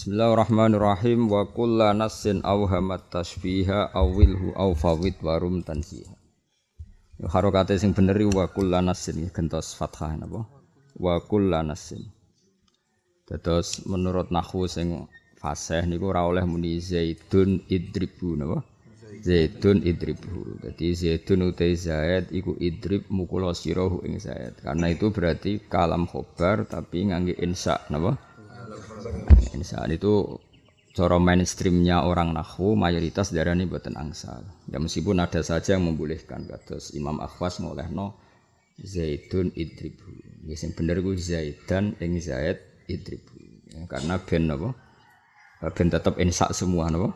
[0.00, 6.16] Bismillahirrahmanirrahim wa kulla nassin awhamat tashbiha awilhu aw fawid warum tansiha.
[7.28, 10.48] Harokate sing bener wa kulla nassin gentos fathah napa?
[10.96, 12.00] Wa kulla nassin.
[13.28, 15.04] Dados menurut nahwu sing
[15.36, 18.64] fasih niku ora oleh muni zaidun idribu napa?
[19.20, 20.64] Zaidun idribu.
[20.64, 24.64] Jadi zaidun utai zaid iku idrib mukula sirahu ing zaid.
[24.64, 28.29] Karena itu berarti kalam khobar tapi ngangge insya napa?
[29.56, 30.40] Insaan itu
[30.90, 34.42] cara mainstreamnya orang nahwu mayoritas darah ini buatan angsal.
[34.66, 38.18] Ya meskipun ada saja yang membolehkan kados Imam Akhwas ngolehno
[38.80, 40.08] Zaidun idribu.
[40.48, 42.58] Ya sing bener ku Zaidan ing Zaid
[42.88, 43.36] idribu.
[43.70, 44.72] Ya, karena ben napa?
[45.76, 47.12] Ben tetap insa semua napa?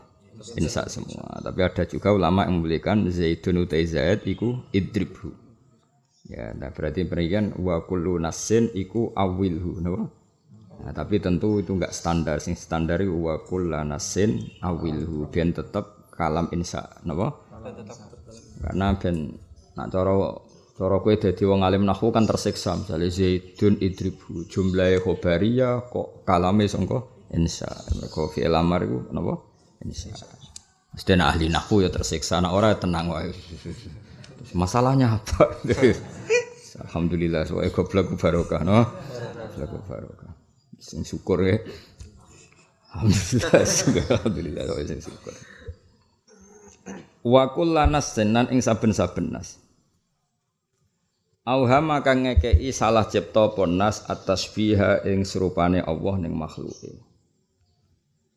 [0.60, 1.40] Insa semua.
[1.40, 5.32] Tapi ada juga ulama yang membolehkan Zaidun utai Zaid iku idribu.
[6.24, 10.23] Ya, nah berarti perikan wa kullu nasin iku awilhu napa?
[10.82, 12.42] Nah, tapi tentu itu enggak standar.
[12.42, 17.30] Sing standar itu wa kullanasin awilhu ben tetep kalam insya napa?
[18.64, 19.38] Karena ben
[19.78, 20.14] nak cara
[20.74, 26.66] cara kowe dadi wong alim nahwu kan tersiksa misalnya zaidun idribu jumlahe khobariyah kok kalame
[26.66, 27.70] sangka insya.
[27.98, 29.34] Mergo fi'il amar iku napa?
[29.86, 30.10] Insya.
[30.94, 33.34] Mesti ahli nahwu ya tersiksa, nak ora tenang wae.
[34.54, 35.58] Masalahnya apa?
[36.86, 38.86] Alhamdulillah, soalnya goblok barokah, no?
[39.58, 40.23] Goblok barokah
[40.84, 41.56] sing syukur ya.
[42.92, 43.64] Alhamdulillah,
[44.20, 45.34] alhamdulillah kok sing syukur.
[47.24, 49.56] Wa kullanas senan ing saben-saben nas.
[51.44, 57.00] Auhama kang ngekei salah cipta ponas atas biha ing serupane Allah ning makhluke.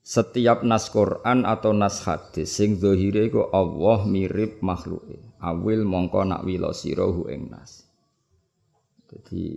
[0.08, 5.20] Setiap nas Quran atau nas hadis sing zahire iku Allah mirip makhluke.
[5.44, 7.84] Awil mongko nak wila sirahu ing nas.
[9.08, 9.56] Jadi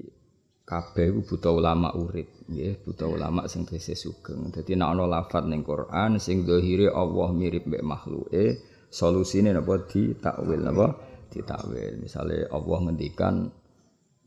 [0.70, 4.54] kabeh iku buta ulama urip nggih buta ulama sing tesih sugeng.
[4.54, 9.82] Dadi nek ana lafat ning Quran sing zahire Allah mirip mek makhluke solusine napa?
[9.90, 10.94] Ditakwil napa?
[11.26, 11.98] Ditakwil.
[11.98, 13.50] Misale Allah ngendikan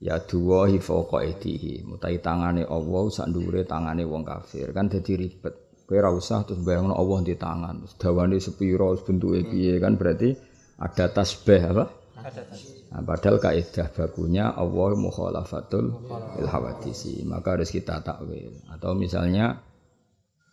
[0.04, 4.76] ya duwahi fawqa aidihi mutai tangane Allah sak ndure tangane wong kafir.
[4.76, 5.56] Kan dadi ribet.
[5.88, 7.88] Kowe ora usah terus bayangno Allah di tangan.
[7.88, 10.36] Terus dawane sepira bentuke piye kan berarti
[10.80, 11.84] ada tasbih apa?
[12.20, 16.06] Ada tasbih Nah, padahal kaidah bakunya Allah mukhalafatul
[16.38, 18.54] il hawadisi, maka harus kita takwil.
[18.70, 19.66] Atau misalnya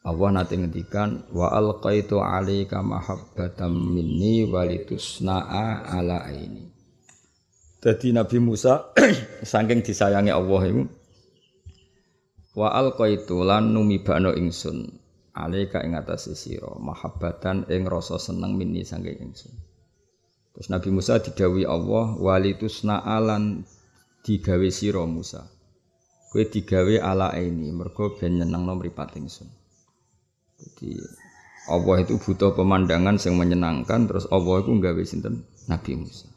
[0.01, 6.65] Allah nanti ngendikan wa alqaitu alaika mahabbatan minni walitusna'a ala aini.
[7.85, 8.97] Jadi Nabi Musa
[9.45, 10.89] saking disayangi Allah itu
[12.57, 14.89] wa alqaitu lan numibano ingsun
[15.37, 19.53] alaika ing atase sira mahabbatan ing rasa seneng minni saking ingsun.
[20.61, 23.65] Terus Nabi Musa didawi Allah walitusna alan
[24.21, 25.49] digawe sira Musa.
[26.29, 29.49] Kowe digawe ala ini mergo ben nyenengno mripat ingsun.
[30.61, 31.01] Jadi
[31.73, 36.29] Allah itu butuh pemandangan yang menyenangkan terus Allah itu nggawe sinten Nabi Musa.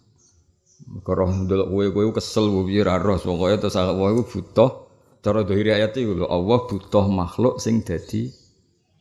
[0.88, 4.88] Mergo roh ndelok kowe kowe kesel piye ra roh pokoke terus Allah itu butuh
[5.20, 8.32] cara dohiri ayat itu Allah butuh makhluk sing dadi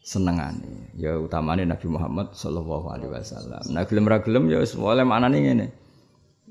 [0.02, 0.90] senengane.
[0.98, 3.62] Ya utamane Nabi Muhammad sallallahu alaihi wasallam.
[3.70, 5.66] Nah gelem ra gelem ya wis oleh maknane ngene.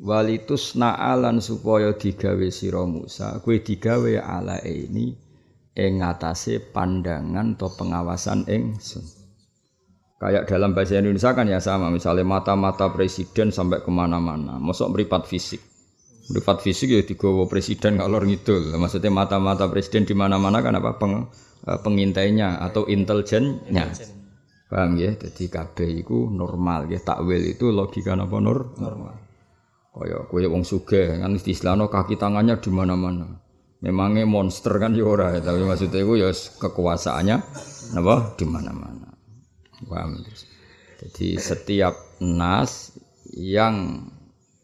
[0.01, 5.13] Walitus na'alan supaya digawe sira Musa kowe digawe ala ini
[5.77, 9.03] ing ngatasé pandangan atau pengawasan ingsun.
[10.17, 14.57] Kayak dalam bahasa Indonesia kan ya sama misalnya mata-mata presiden sampai ke mana-mana.
[14.61, 15.70] Masuk meripat fisik
[16.29, 21.31] meripat fisik ya digawa presiden kalau ngidul maksudnya mata-mata presiden di mana-mana kan apa peng
[21.61, 23.85] Eh, pengintainya atau intelijennya.
[24.65, 25.13] Paham ya?
[25.13, 26.97] Jadi kabeh iku normal ya.
[26.97, 28.73] Takwil itu logika napa nur?
[28.81, 29.13] Normal.
[29.91, 33.27] Kaya kowe wong sugih kan istilahno kaki tangannya di mana-mana.
[33.83, 37.37] Memangnya monster kan ya ora, tapi maksudnya itu ya kekuasaannya
[37.93, 39.09] napa di mana-mana.
[39.85, 40.17] Paham?
[40.97, 41.93] Jadi setiap
[42.23, 42.95] nas
[43.37, 44.07] yang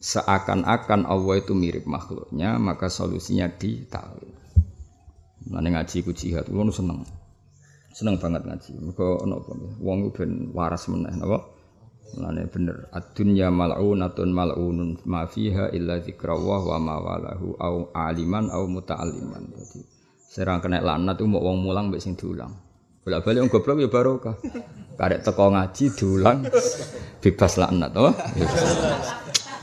[0.07, 4.31] seakan-akan Allah itu mirip makhluknya, maka solusinya di takwil.
[5.51, 7.03] Nane ngaji ku jihad, kulo seneng.
[7.91, 8.72] Seneng banget ngaji.
[8.79, 9.51] Mergo ono apa
[9.83, 11.44] wong ben waras meneh napa?
[12.24, 12.88] Nane bener.
[12.95, 19.44] Ad-dunya mal'unatun mal'unun ma fiha illa dzikrawah wa ma walahu au aliman au muta'alliman.
[19.51, 19.81] Dadi
[20.27, 22.56] serang kena laknat mau wong mulang mbek sing diulang.
[23.03, 24.36] Bolak-balik wong goblok ya barokah.
[25.00, 26.48] Karek teko ngaji diulang
[27.24, 28.13] bebas laknat, oh.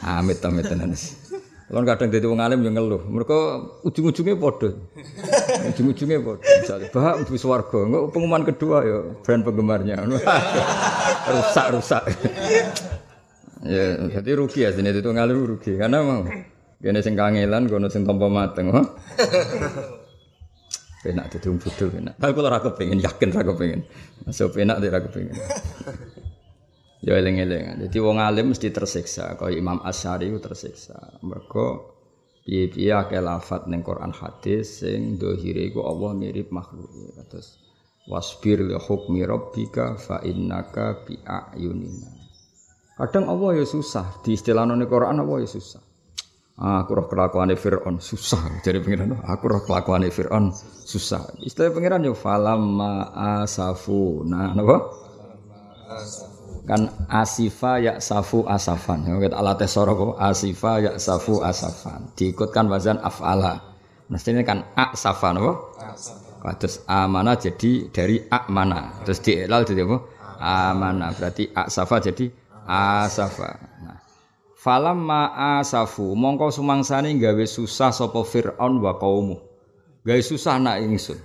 [0.05, 0.93] Amit amit tenan.
[1.65, 4.85] Kalau kadang jadi wong alim yang ngeluh, mereka ujung-ujungnya bodoh,
[5.73, 6.45] ujung-ujungnya bodoh.
[6.45, 9.97] Misalnya, bah, bu swargo, enggak pengumuman kedua ya, brand penggemarnya,
[11.33, 12.05] rusak rusak.
[13.65, 16.29] ya, jadi rugi ya sini itu ngalim rugi, karena mau,
[16.85, 18.85] gini sing kangelan, kono sing tompo mateng, oh.
[21.01, 22.15] Penak dadi wong bodho penak.
[22.21, 23.81] Tapi kula ora kepengin, yakin ora kepengin.
[24.25, 25.37] Masuk penak ora kepengin.
[27.05, 27.85] Ya eling-eling.
[27.85, 31.21] Jadi wong alim mesti tersiksa, kaya Imam Asy'ari ku tersiksa.
[31.21, 31.93] Mergo
[32.49, 36.89] piye-piye akeh lafat ning Quran hadis sing dohire iku Allah mirip makhluk.
[37.29, 37.61] Terus
[38.09, 42.09] wasbir li hukmi rabbika fa innaka bi ayunina.
[42.97, 45.85] Kadang Allah ya susah, di istilah ning Quran Allah ya susah.
[46.55, 50.55] Ah, aku roh kelakuane Firaun susah jadi pengiran aku roh kelakuane Firaun
[50.87, 53.11] susah istilah pengiran yo falamma
[53.43, 54.87] asafu nah napa
[56.65, 59.05] kan asifa ya safu asafan.
[59.05, 62.09] Ya kita alat tesoro kok asifa ya safu asafan.
[62.17, 63.77] Diikutkan wazan afala.
[64.09, 65.53] Mestinya kan asafa napa
[66.61, 69.01] terus amana jadi dari amana.
[69.05, 69.97] Terus dielal jadi apa?
[70.41, 71.13] Amana.
[71.17, 72.29] Berarti asafa jadi
[72.69, 73.73] asafa.
[74.65, 79.37] Falam ma'asafu mongko sumangsane gawe susah sapa Firaun wa kaumu.
[80.01, 81.21] Gawe susah nak ingsun.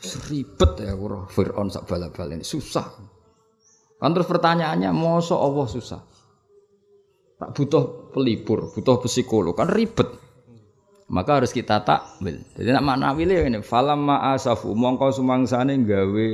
[0.00, 2.44] Seribet ya kuro Firaun sak bala-bala ini.
[2.44, 3.15] Susah.
[3.96, 6.00] Kan terus pertanyaannya, mosok Allah susah?
[7.36, 10.08] Tak butuh pelipur, butuh psikolog, kan ribet.
[11.06, 12.42] Maka harus kita takwil.
[12.56, 16.28] Jadi nak makna wile ini, falam ma'asafu mongko sumangsane gawe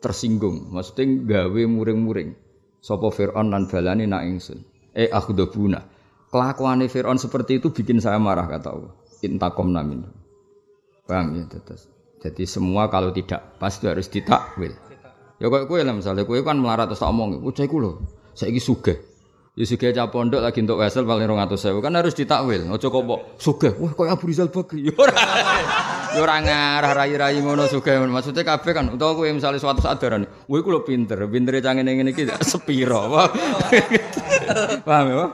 [0.00, 2.32] tersinggung, maksudnya gawe muring-muring.
[2.78, 5.80] Sapa Firaun lan balani nak ingsun eh akhdabuna.
[6.28, 8.92] Kelakuan Fir'aun seperti itu bikin saya marah kata Allah.
[9.24, 10.04] Intakom namin.
[11.08, 11.88] Paham ya terus.
[12.20, 14.76] Jadi semua kalau tidak pas itu harus ditakwil.
[15.38, 17.92] Ya kok kowe lah misalnya kowe kan melarat terus tak omong, "Bocah iku lho,
[18.34, 18.98] saiki sugih."
[19.58, 22.70] Ya sugih cah pondok lagi untuk wesel paling 200.000 kan harus ditakwil.
[22.70, 23.74] Ojo kok mbok sugih.
[23.74, 24.86] Wah, koyo Abu Rizal Bakri.
[24.86, 25.18] Ya ora.
[26.14, 27.98] Ya ora ngarah rai-rai ngono sugih.
[27.98, 31.74] Maksudnya kabeh kan utawa kowe misalnya suatu saat darane, "Kowe iku lho pinter, pintere cah
[31.74, 33.02] ngene ngene iki sepiro."
[34.86, 35.26] Paham ya?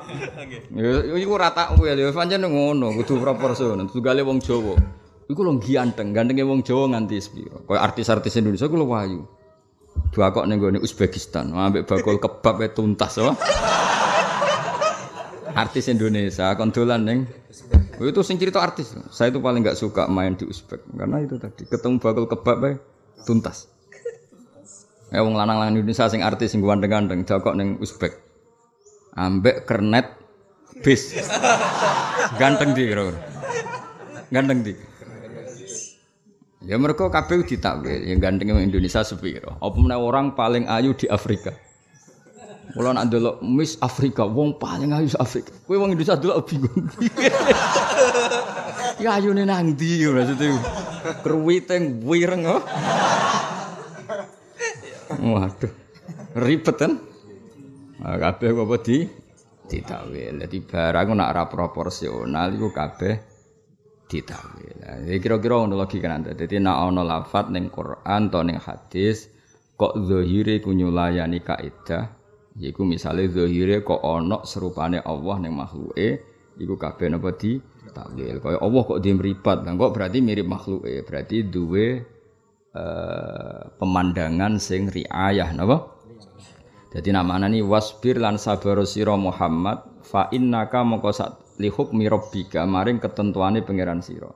[0.72, 1.20] Nggih.
[1.20, 3.88] Iku ora takwil ya pancen ngono, kudu proporsional.
[3.92, 4.72] Tugale wong Jawa.
[5.28, 7.60] Iku lho ganteng, gantenge wong Jawa nganti sepiro.
[7.68, 9.20] Kayak artis-artis Indonesia iku lho wayu.
[10.14, 13.34] Dua kok ning gone Uzbekistan, ambek bakul kebab tuntas, apa?
[15.54, 17.18] artis Indonesia kondolan neng
[18.02, 18.90] itu sing cerita artis.
[19.14, 20.82] Saya itu paling nggak suka main di Uzbek.
[20.98, 22.74] Karena itu tadi ketemu bakul kebab bae
[23.22, 23.70] tuntas.
[25.14, 28.18] Ya wong lanang-lanang Indonesia sing artis sing ganteng-ganteng jokok neng Uzbek.
[29.14, 30.10] Ambek kernet
[30.82, 31.14] bis.
[32.34, 33.14] Ganteng di kira
[34.34, 34.74] ganteng di
[36.64, 41.52] ya mereka kabeh ditakwil yang ganteng Indonesia sepiro apa orang paling ayu di Afrika
[42.74, 43.06] Mula nak
[43.44, 45.54] Miss Afrika, wong paling ayu Afrika.
[45.68, 46.90] Kowe wong Indonesia delok bingung.
[49.04, 50.58] ya ayune nang ndi maksudnya?
[51.22, 52.58] Kruwiteng wireng oh.
[55.22, 55.70] Waduh.
[56.34, 56.98] Ribet kan?
[58.02, 59.06] Nah, kabeh apa di
[59.70, 60.42] ditawil.
[60.42, 63.33] Dadi barang nak ora proporsional iku kabeh
[64.14, 64.78] ditawil.
[64.78, 66.30] Jadi kira-kira ngono logika nanti.
[66.38, 69.26] Jadi nak ana lafat ning Quran atau ning hadis
[69.74, 72.22] kok zahire ku nyulayani kaidah
[72.54, 76.22] Iku misalnya zahire kok ono serupane Allah ning makhluke,
[76.54, 77.58] iku kabeh napa di
[77.90, 78.38] takwil.
[78.38, 81.98] Kaya Allah kok dia meripat, kok berarti mirip makhluke, berarti duwe
[82.78, 85.98] uh, pemandangan sing riayah napa?
[86.94, 88.78] Jadi namanya ini wasbir lan sabar
[89.18, 94.30] Muhammad fa innaka moko sak li hukmi rabbika maring ketentuane pangeran sira.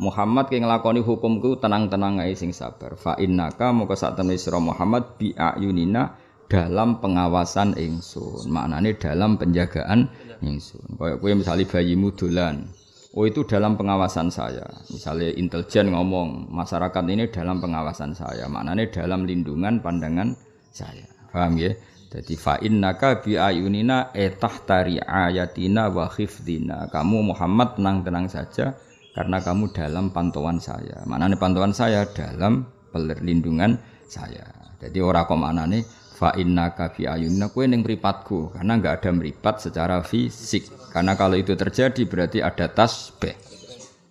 [0.00, 2.96] Muhammad ki nglakoni hukumku tenang-tenang ae sing sabar.
[2.96, 6.16] Fa innaka moko sak temne sira Muhammad bi ayunina
[6.50, 10.10] dalam pengawasan ingsun maknanya dalam penjagaan
[10.42, 12.66] ingsun kayak gue misalnya bayimu dolan
[13.14, 19.30] oh itu dalam pengawasan saya misalnya intelijen ngomong masyarakat ini dalam pengawasan saya maknanya dalam
[19.30, 20.34] lindungan pandangan
[20.74, 21.70] saya paham ya
[22.10, 26.90] jadi fa'in naka bi ayunina etah tari ayatina wa khifdina.
[26.90, 28.74] Kamu Muhammad tenang-tenang saja
[29.14, 31.06] karena kamu dalam pantauan saya.
[31.06, 33.78] Maknanya pantauan saya dalam perlindungan
[34.10, 34.42] saya.
[34.82, 35.78] Jadi orang kok maknanya
[36.18, 38.58] fa innaka fi ayunna kowe ning mripatku.
[38.58, 40.66] Karena enggak ada meripat secara fisik.
[40.90, 43.38] Karena kalau itu terjadi berarti ada tasbih.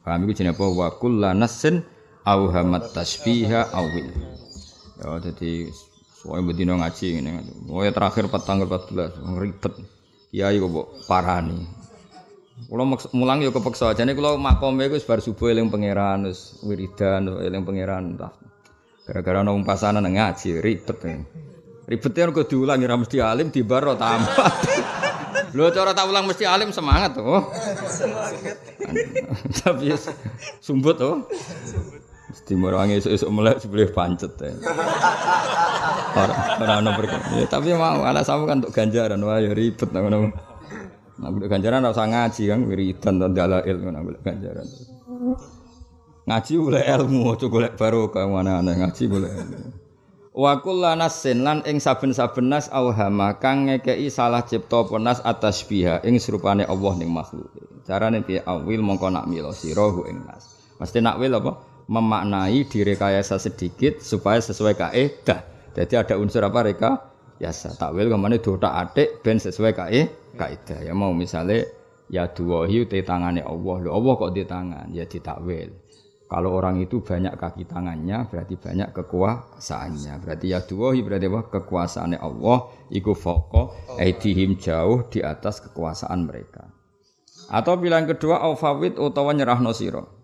[0.08, 0.66] Paham iku jenenge apa?
[0.72, 1.84] Wa kullanasin
[2.24, 4.08] au hamat tasbiha awil.
[5.04, 5.68] Ya jadi
[6.20, 7.32] soalnya bedino ngaji ini
[7.72, 9.74] oh ya terakhir tanggal 14 ribet
[10.30, 11.80] kiai kok parani
[12.68, 12.84] Kulo
[13.16, 18.20] mulang yo kepeksa jane kulo makome iku bar subuh eling pangeran wis wiridan eling pangeran
[19.08, 21.24] gara-gara nang pasanan ngaji ribet ya.
[21.90, 24.46] Ribetnya kok diulangi ra mesti alim di baro tambah.
[25.58, 27.50] Lho cara tak ulang mesti alim semangat tuh.
[29.58, 29.98] Tapi
[30.62, 31.26] sumbut tuh.
[32.30, 34.54] Mesti merangi esuk-esuk melek sebelah pancet ya.
[36.14, 36.94] Ora ora
[37.42, 40.30] ya, tapi mau anak sama kan untuk ganjaran wah ya ribet ngono.
[41.20, 44.68] Nah, ganjaran ora usah ngaji kan wiridan dan dalail ngono ganjaran.
[46.30, 49.60] Ngaji boleh ilmu, aja golek barokah mana-mana ngaji boleh ilmu.
[50.30, 56.22] Wa kullanasin lan ing saben-saben nas auhama kang ngekei salah cipta penas atas biha ing
[56.22, 57.50] serupane Allah ning makhluk.
[57.90, 60.54] Carane piye awil mongko nak milo sira ing nas.
[60.78, 61.69] Mesti nak wil apa?
[61.90, 65.42] Memaknai direkayasa sedikit supaya sesuai kaidah.
[65.74, 66.92] Jadi ada unsur apa reka?
[67.42, 70.02] Yasa takwil ke mana dotak adik ben sesuai kae
[70.38, 70.86] kaidah.
[70.86, 71.66] Ya mau misalnya
[72.06, 73.76] ya duwahi te tangane Allah.
[73.82, 74.94] Lho Allah kok di tangan?
[74.94, 75.74] Ya ditakwil.
[76.30, 80.14] Kalau orang itu banyak kaki tangannya berarti banyak kekuasaannya.
[80.22, 81.42] Berarti ya duwahi berarti apa?
[81.58, 86.70] Kekuasaannya Allah iku foko aidihim jauh di atas kekuasaan mereka.
[87.50, 90.19] Atau pilihan kedua aufawid utawa nyerahno sira.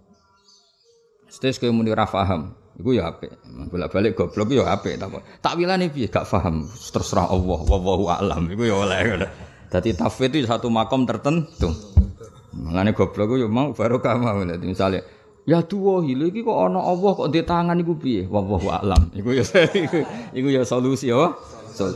[1.36, 3.28] Stes kowe muni ra paham, iku ya apik.
[3.68, 4.96] Bolak-balik goblok ya tak
[5.44, 8.48] Takwilane piye gak paham, terserah Allah, wallahu alam.
[8.48, 9.28] Iku ya oleh.
[9.68, 11.76] Dadi tafwid itu satu makom tertentu.
[12.56, 14.40] Mulane goblok ku ya mau barokah mau.
[14.48, 15.04] Misalnya
[15.46, 18.26] Ya tuwa hile iki kok ana Allah kok di tangan iku piye?
[18.26, 19.14] Wallahu alam.
[19.14, 19.44] Iku ya
[20.40, 21.38] iku ya solusi apa?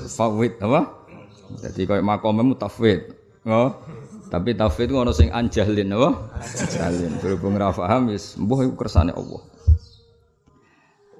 [0.05, 0.85] Fawid apa?
[1.63, 3.09] Jadi koyo makome mutafwid.
[3.47, 3.73] Oh.
[4.29, 6.09] Tapi tafwid ngono sing anjalin apa?
[6.37, 7.17] Anjalin.
[7.17, 9.41] Berhubung ra paham wis mbuh iku kersane Allah.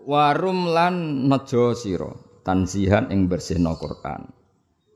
[0.06, 2.14] Warum lan nejo sira
[2.46, 4.30] tansihan ing bersihno Quran.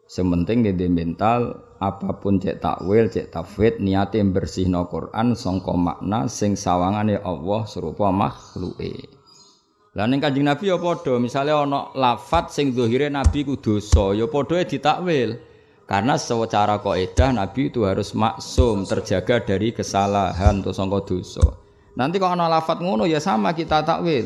[0.06, 6.54] Sementing di mental apa pun cek takwil, cek tafwid niate bersihno Quran sangka makna sing
[6.54, 9.10] sawangane Allah serupa makhluke.
[9.94, 14.26] Lah ning Kanjeng Nabi ya padha, misale ana lafat sing zahire Nabi ku dosa, ya
[14.30, 15.53] padha ditakwil.
[15.94, 21.46] Karena secara kaidah Nabi itu harus maksum, terjaga dari kesalahan atau sangka dosa.
[21.94, 24.26] Nanti kalau ana lafat ngono ya sama kita takwil.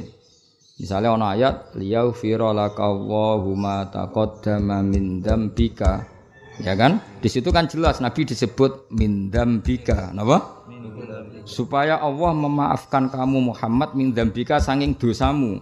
[0.79, 6.07] Misalnya ono ayat liyaghfira lakallahu ma taqaddama min dzambika.
[6.63, 7.03] Ya kan?
[7.19, 10.15] Di situ kan jelas Nabi disebut min dzambika.
[10.15, 10.63] Napa?
[11.43, 15.59] Supaya Allah memaafkan kamu Muhammad min dzambika saking dosamu.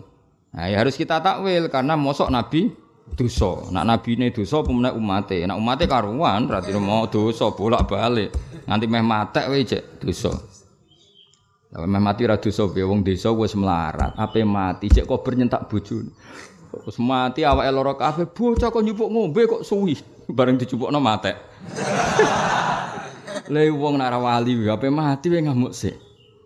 [0.53, 3.69] Nah, ya harus kita takwil karena mosok Nabi dosa.
[3.69, 5.45] Nak nabi ini dosa pemenang umate.
[5.45, 8.33] Nak umate karuan berarti mau dosa bolak-balik.
[8.65, 10.33] Nanti meh matek wae cek dosa.
[11.75, 16.07] Lah mati ra dosa wong desa wis melarat, ape mati cek kok bernyentak bojone.
[16.87, 19.99] Wis mati awake lara kabeh, bocah kok nyupuk ngombe kok suwi
[20.31, 21.35] bareng dicupukno matek.
[23.53, 25.99] Le wong nak wali ape mati wae ngamuk sik.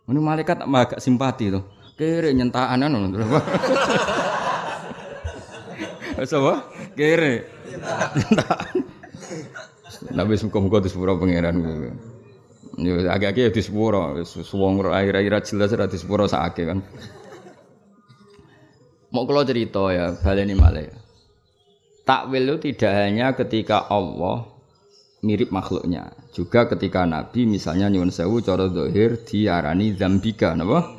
[0.09, 1.61] Ngono malaikat agak simpati to.
[1.93, 3.13] Kere nyentakan ngono.
[6.19, 6.67] Wis apa?
[6.99, 7.47] Kere.
[10.11, 11.55] Nabi muka-muka disepura pangeran.
[12.79, 16.79] Yo agak-agak ya disepuro, suwong air-air jelas ora disepuro sakake kan.
[19.09, 20.95] Mau kalau cerita ya, baleni malah ya.
[22.05, 24.47] Takwil itu tidak hanya ketika Allah
[25.25, 30.95] mirip makhluknya, juga ketika Nabi misalnya nyuwun sewu cara dohir diarani zambika, napa?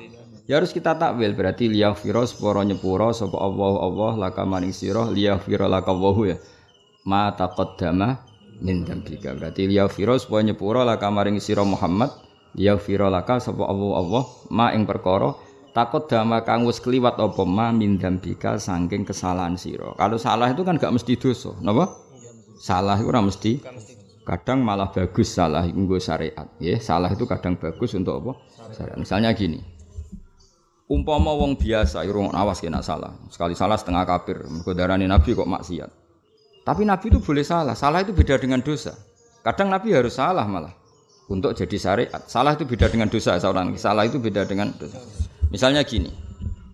[0.50, 5.70] Ya harus kita takwil berarti liyaghfira sepuro nyepuro sapa Allah Allah laka maning sira liyaghfira
[5.70, 5.94] laka
[6.26, 6.42] ya.
[7.06, 8.18] Ma taqaddama
[8.58, 9.30] min dzambika.
[9.38, 12.10] Berarti liya fira supaya nyepura laka maring sira Muhammad,
[12.58, 15.38] liya fira laka sapa Allah Allah ma ing perkara
[15.70, 19.94] takut dama kang wis kliwat apa ma min dzambika saking kesalahan sira.
[19.94, 21.94] Kalau salah itu kan gak mesti dosa, napa?
[22.58, 23.62] Salah itu ora mesti.
[24.26, 26.74] Kadang malah bagus salah nggo syariat, ya.
[26.82, 28.32] Salah itu kadang bagus untuk apa?
[28.98, 29.69] Misalnya gini.
[30.90, 33.14] Umpama wong biasa, irung awas kena salah.
[33.30, 34.42] Sekali salah setengah kafir.
[34.50, 35.90] Mergo Nabi kok maksiat.
[36.66, 37.78] Tapi Nabi itu boleh salah.
[37.78, 38.98] Salah itu beda dengan dosa.
[39.46, 40.74] Kadang Nabi harus salah malah
[41.30, 42.22] untuk jadi syariat.
[42.26, 43.72] Salah itu beda dengan dosa seorang.
[43.78, 44.98] Salah itu beda dengan dosa.
[45.54, 46.10] Misalnya gini,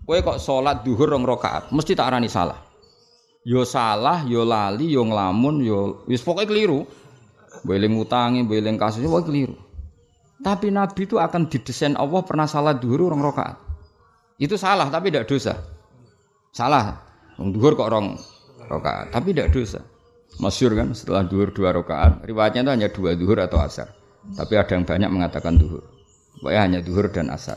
[0.08, 2.61] kue kok sholat duhur rong rokaat, mesti tak arani salah.
[3.46, 6.80] Yo salah, yo lali, yo ngelamun, yo wis pokoknya keliru.
[7.64, 9.56] Boleh ngutangi, boleh kasusnya, pokoknya keliru.
[10.40, 13.65] Tapi Nabi itu akan didesain Allah pernah salah duhur rong rokaat.
[14.37, 15.57] Itu salah tapi tidak dosa.
[16.52, 17.05] Salah.
[17.37, 18.16] Duhur kok rong
[18.64, 19.81] rakaat, tapi tidak dosa.
[20.40, 23.93] Masyur kan setelah duhur dua rakaat, riwayatnya itu hanya dua duhur atau asar.
[24.37, 25.85] Tapi ada yang banyak mengatakan duhur.
[26.40, 27.57] Pokoknya hanya duhur dan asar.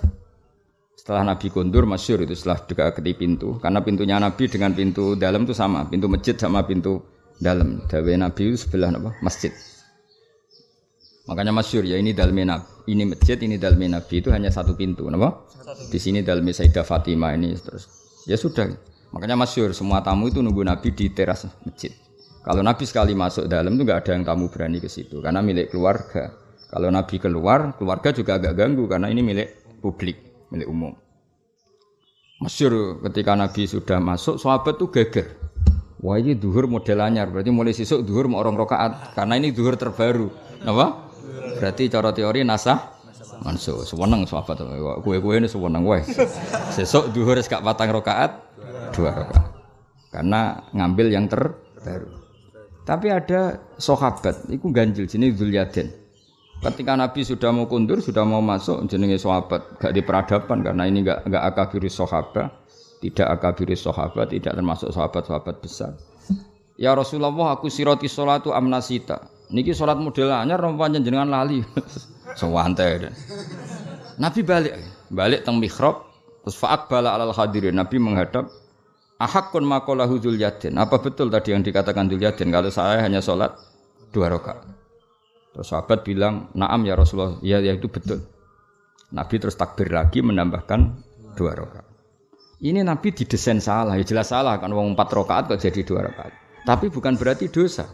[0.96, 5.56] Setelah Nabi kondur masyur itu setelah dekati pintu, karena pintunya Nabi dengan pintu dalam itu
[5.56, 7.00] sama, pintu masjid sama pintu
[7.40, 7.84] dalam.
[7.88, 9.16] Dawe Nabi sebelah apa?
[9.24, 9.52] Masjid.
[11.28, 15.06] Makanya masyur ya ini dalam Nabi, ini masjid, ini dalam Nabi itu hanya satu pintu,
[15.08, 15.46] apa?
[15.90, 17.86] Di sini dalam Sayyidah Fatimah ini terus.
[18.26, 18.70] Ya sudah.
[19.10, 21.94] Makanya masyur semua tamu itu nunggu Nabi di teras masjid.
[22.46, 25.74] Kalau Nabi sekali masuk dalam itu nggak ada yang tamu berani ke situ karena milik
[25.74, 26.34] keluarga.
[26.70, 29.50] Kalau Nabi keluar, keluarga juga agak ganggu karena ini milik
[29.82, 30.94] publik, milik umum.
[32.40, 35.36] Masyur ketika Nabi sudah masuk, sahabat tuh geger.
[36.00, 39.76] Wah ini duhur model anyar, berarti mulai sisuk duhur mau orang rokaat karena ini duhur
[39.76, 40.32] terbaru.
[40.64, 41.09] Apa?
[41.60, 43.00] Berarti cara teori nasah
[43.40, 44.60] Manso, sewenang sahabat.
[45.04, 46.04] Kue-kue ini sewenang wae.
[46.76, 48.36] Sesuk duhur gak patang rakaat,
[48.92, 49.48] dua rakaat.
[50.12, 52.10] Karena ngambil yang terbaru.
[52.84, 55.88] Tapi ada sahabat, itu ganjil sini Dzulyaden.
[56.60, 61.06] Ketika Nabi sudah mau kundur, sudah mau masuk jenenge sahabat, gak di peradaban karena ini
[61.06, 62.52] gak gak akabirus sahabat,
[63.00, 65.96] tidak akabirus sahabat, tidak termasuk sahabat-sahabat besar.
[66.76, 69.39] Ya Rasulullah, aku siroti salatu amnasita.
[69.50, 71.66] Niki salat model anyar rompanya jenengan lali.
[72.40, 73.10] Sewantai.
[74.22, 74.74] Nabi balik,
[75.10, 76.06] balik teng mihrab,
[76.46, 77.74] terus bala alal hadirin.
[77.74, 78.46] Nabi menghadap
[79.20, 80.80] Ahakun makolahu Dzulyaden.
[80.80, 83.52] Apa betul tadi yang dikatakan Dzulyaden kalau saya hanya sholat
[84.16, 84.64] dua rakaat?
[85.52, 88.24] Terus sahabat bilang, "Na'am ya Rasulullah." Ya, ya itu betul.
[89.12, 91.04] Nabi terus takbir lagi menambahkan
[91.36, 91.84] dua rakaat.
[92.64, 96.32] Ini Nabi didesain salah, ya jelas salah kan wong empat rakaat kok jadi dua rakaat.
[96.64, 97.92] Tapi bukan berarti dosa.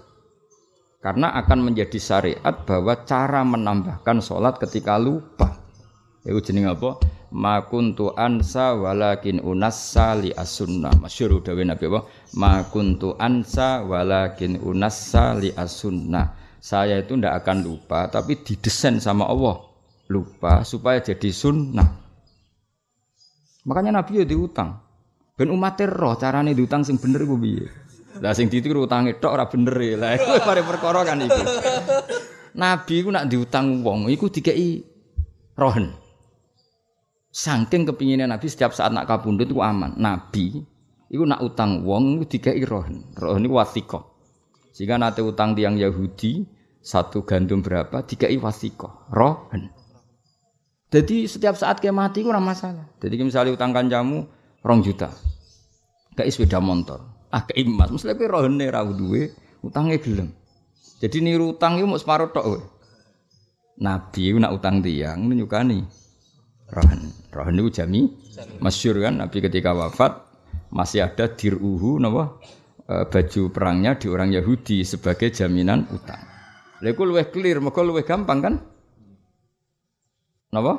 [1.06, 5.54] Karena akan menjadi syariat bahwa cara menambahkan sholat ketika lupa.
[6.26, 6.98] Itu jeneng apa?
[7.30, 10.98] Ma kuntu ansa walakin unassa li as-sunnah.
[10.98, 12.10] Masyhur Nabi apa?
[12.42, 16.58] Ma kuntu ansa walakin unassa li as-sunnah.
[16.58, 19.62] Saya itu ndak akan lupa, tapi didesain sama Allah
[20.10, 21.86] lupa supaya jadi sunnah.
[23.70, 24.82] Makanya Nabi ya diutang.
[25.38, 27.85] Ben umat roh carane diutang sing bener iku piye?
[28.24, 29.92] Lah sing ditiru utange tok ora bener e.
[30.00, 31.42] Lah iku pare perkara kan iku.
[32.56, 34.84] Nabi iku nak diutang wong iku dikeki
[35.60, 35.92] rohen.
[37.36, 40.00] Saking kepinginnya Nabi setiap saat nak kabundut itu aman.
[40.00, 40.64] Nabi
[41.12, 43.04] itu nak utang wong itu tiga rohen.
[43.20, 44.16] Rohen itu wasiko.
[44.72, 46.48] Jika nanti utang tiang Yahudi
[46.80, 49.08] satu gandum berapa tiga wasiko.
[49.12, 49.72] Rohen.
[50.96, 52.88] Jadi setiap saat kayak mati itu masalah.
[53.04, 54.32] Jadi misalnya utang kanjamu
[54.64, 55.12] rong juta.
[56.16, 57.15] Kayak sepeda motor.
[57.44, 57.90] Kayak emas.
[57.92, 59.36] Mesti kayak rohen nih rawu duwe.
[59.60, 60.32] Utangnya gelem.
[61.04, 62.76] Jadi niru utang itu mau separuh tok.
[63.76, 65.84] Nabi itu nak utang tiang nyukani
[66.72, 67.12] rohan.
[67.36, 68.08] Rohan itu jami
[68.64, 70.16] masyur kan Nabi ketika wafat
[70.72, 72.40] masih ada diruhu napa
[72.88, 76.24] e, baju perangnya di orang Yahudi sebagai jaminan utang.
[76.80, 78.56] Lha luwih clear, mergo luwih gampang kan?
[80.56, 80.74] Napa?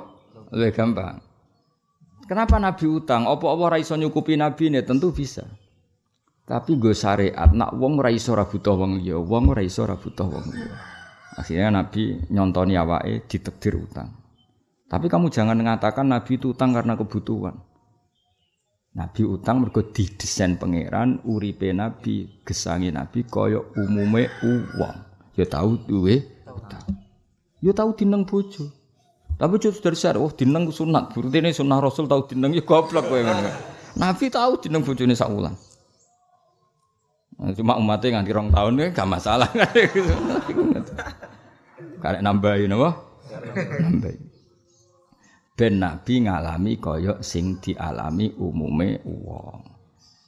[0.53, 1.21] Luwih gampang.
[2.25, 3.29] Kenapa Nabi utang?
[3.29, 4.81] Apa Allah ra iso nyukupi Nabi ini?
[4.83, 5.47] Tentu bisa.
[6.47, 9.99] Tapi gue syariat, nak wong ra iso ra butuh wong liya, wong ra iso ra
[9.99, 10.79] butuh wong liya.
[11.35, 14.15] Akhirnya Nabi nyontoni awake ditakdir utang.
[14.87, 17.59] Tapi kamu jangan mengatakan Nabi itu utang karena kebutuhan.
[18.95, 24.97] Nabi utang mergo didesain pangeran uripe Nabi, gesangi Nabi kaya umume uang.
[25.35, 26.87] Ya tahu duwe utang.
[27.59, 28.71] Ya tahu dineng bojo.
[29.37, 31.13] Tapi cukup dari syar, oh dineng sunat.
[31.13, 33.21] Berarti ini sunnah Rasul tahu dineng ya goblok kowe.
[33.99, 35.53] Nabi tahu dineng bojone sak wulan.
[35.53, 35.76] Nah,
[37.37, 39.49] cuma umatnya nganti rong tahun ya gak masalah.
[42.01, 42.90] Karek nambahin apa?
[43.83, 44.37] Nambahin
[45.57, 49.64] ben nabi ngalami kaya sing dialami umume wong.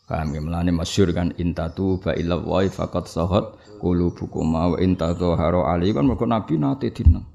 [0.09, 3.45] Paham ya melane masyhur kan intatu ba ila wa faqat sahat
[3.77, 7.29] qulubukum wa intatu haro ali kan mergo nabi nate dineng.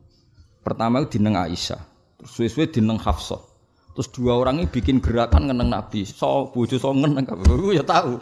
[0.65, 1.81] Pertama dineng Aisyah,
[2.17, 3.37] terus suwe-suwe dineng Hafsah.
[3.93, 6.01] Terus dua orang ini bikin gerakan ngeneng Nabi.
[6.01, 7.29] So bojo so ngeneng
[7.77, 8.17] ya tahu.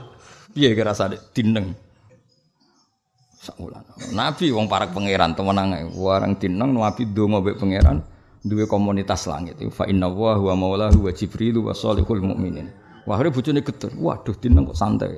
[0.52, 1.72] Piye kira rasane dineng.
[3.42, 3.82] Sakulan.
[4.14, 8.06] Nabi wong parak pangeran temenang warang dineng Nabi donga mbek pangeran
[8.46, 9.58] duwe komunitas langit.
[9.74, 12.70] Fa inna wa huwa maulahu wa jibril wa salihul mukminin.
[13.06, 13.90] Wah, bojone geter.
[13.98, 15.18] Waduh, dineng kok santai.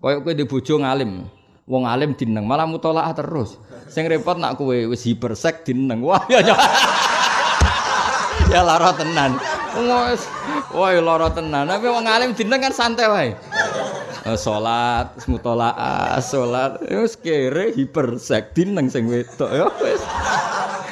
[0.00, 1.28] Kayak kowe di bojo ngalim.
[1.68, 3.60] Wong alim dineng malah mutolaah terus.
[3.92, 6.00] Sing repot nak kowe wis hipersek dineng.
[6.00, 6.56] Wah, ya ya.
[8.52, 9.36] ya lara tenan.
[9.76, 10.24] Wes,
[10.72, 11.68] wah lara tenan.
[11.68, 13.30] Tapi wong alim dineng kan santai wae.
[14.28, 20.02] Eh, salat, mutolaah, salat, wis kere hipersek dineng sing wedok ya wis.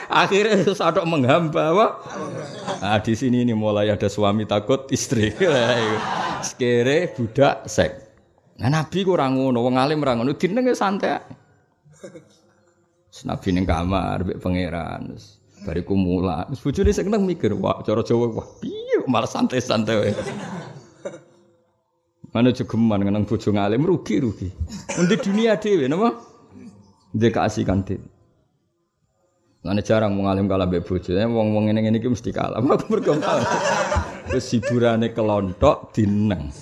[0.07, 1.87] Akhirnya sadok menghamba apa?
[2.81, 5.35] Nah, di sini ini mulai ada suami takut istri.
[6.47, 7.93] Sekere budak sek.
[8.57, 11.21] Nah, Nabi kurang ngono, wong alim ora ngono, dinenge santai.
[13.27, 15.17] Nabi ning kamar mbek pangeran.
[15.67, 16.47] Bariku mula.
[16.49, 20.15] Wis bojone sing mikir, wah cara Jawa wah piye malah santai-santai.
[22.37, 24.53] Mana jogeman ngenang bojo ngalim rugi-rugi.
[25.01, 26.21] Untuk dunia dhewe napa?
[27.17, 28.05] Ndek keasikan dhewe.
[29.65, 32.61] Mana jarang mau ngalim kalah mbek bojone, wong-wong ngene-ngene iki mesti kalah.
[32.61, 33.41] Aku berkembang.
[34.37, 36.53] Wis hiburane kelontok dineng.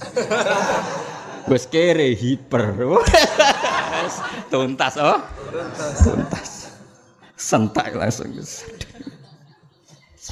[1.50, 2.78] Wis kere hiper.
[4.54, 5.18] Tuntas oh.
[6.06, 6.70] Tuntas.
[7.34, 8.30] Sentak langsung.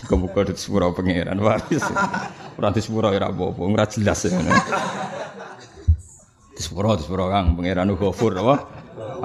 [0.07, 1.83] Muga-muga di sepura pangeran waris.
[2.63, 4.39] Ora di sepura ora jelas ya.
[6.63, 8.55] Di sepura Kang pangeran Ghafur apa?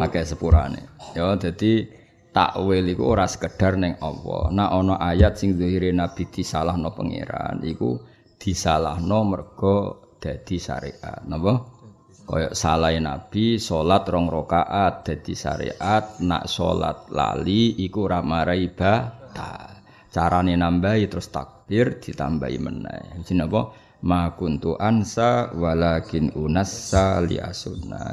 [0.02, 0.98] Akeh sepurane.
[1.14, 1.86] Ya dadi
[2.34, 4.50] takwil iku ora sekedar ning Allah.
[4.50, 8.02] Nah ana ayat sing zahire nabi disalahno pangeran iku
[8.42, 9.78] disalahno mergo
[10.18, 11.22] dadi syariat.
[11.30, 11.78] Napa?
[12.26, 19.78] Kaya salah nabi salat rong rakaat dadi syariat, nak salat lali iku ora marai ibadah.
[20.10, 23.22] Carane nambahi terus takbir ditambahi meneh.
[23.22, 23.62] Jenenge apa?
[24.06, 27.42] Ma kuntu ansa walakin unassa li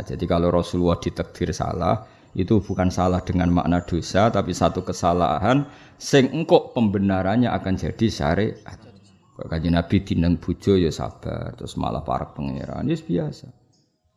[0.09, 5.71] Jadi kalau Rasulullah ditakdir salah, itu bukan salah dengan makna dosa tapi satu kesalahan
[6.01, 8.79] sing engkok pembenarannya akan jadi syariat.
[9.35, 13.51] Kanjeng Nabi dineng bojo ya sabar terus malah para pangeran ya biasa.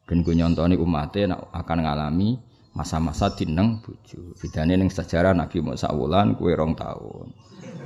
[0.05, 2.37] Dan gue nyontoni umatnya akan ngalami
[2.77, 4.37] masa-masa dineng bojo.
[4.37, 7.33] Bedane ning sejarah Nabi Musa wulan kue rong tahun.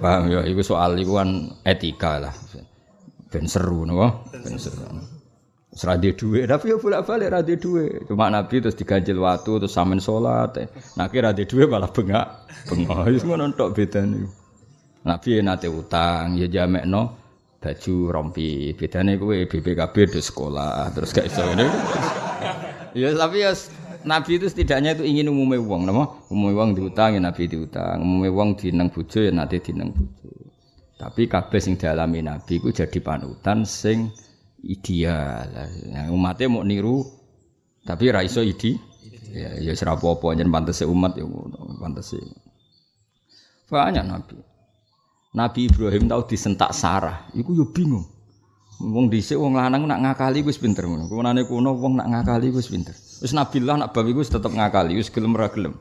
[0.03, 2.35] Paham ya itu soal itu kan etika lah.
[3.31, 4.27] Ben seru nopo?
[4.35, 4.85] Ben seru.
[5.71, 8.03] Serade duit, tapi ya bolak balik rade duit.
[8.03, 10.59] Cuma Nabi terus diganjil waktu terus samen sholat.
[10.59, 10.67] Eh.
[10.99, 12.27] Nah kira rade duit malah bengak,
[12.67, 13.07] bengak.
[13.23, 14.27] Semua nontok beda nih.
[15.07, 17.15] Nabi nate utang, ya jamek no
[17.63, 18.75] baju rompi.
[18.75, 21.65] Bedanya gue BPKB di sekolah terus kayak so ini.
[22.91, 23.55] ya tapi ya
[24.01, 28.33] Nabi itu setidaknya itu ingin umumnya uang, nama umumnya uang diutang ya Nabi diutang, umumnya
[28.33, 30.40] uang dineng bujo ya nanti dineng bujo.
[31.01, 34.13] Tapi kabeh sing dialami Nabi itu jadi panutan sing
[34.61, 35.49] ideal.
[35.89, 37.01] Yang umatnya mau niru
[37.81, 38.77] tapi ra iso idi.
[39.31, 42.19] Ya ya ora apa-apa yen umat ya ngono, pantese.
[43.71, 44.35] Banyak nabi.
[45.31, 48.03] Nabi Ibrahim tahu disentak Sarah, iku yo bingung.
[48.81, 51.07] Wong dhisik wong lanang nak ngakali wis pinter ngono.
[51.07, 52.91] Kunane kuno wong nak ngakali wis pinter.
[52.93, 55.79] Wis nabilah nak bab iku tetep ngakali, wis gelem ra gelem.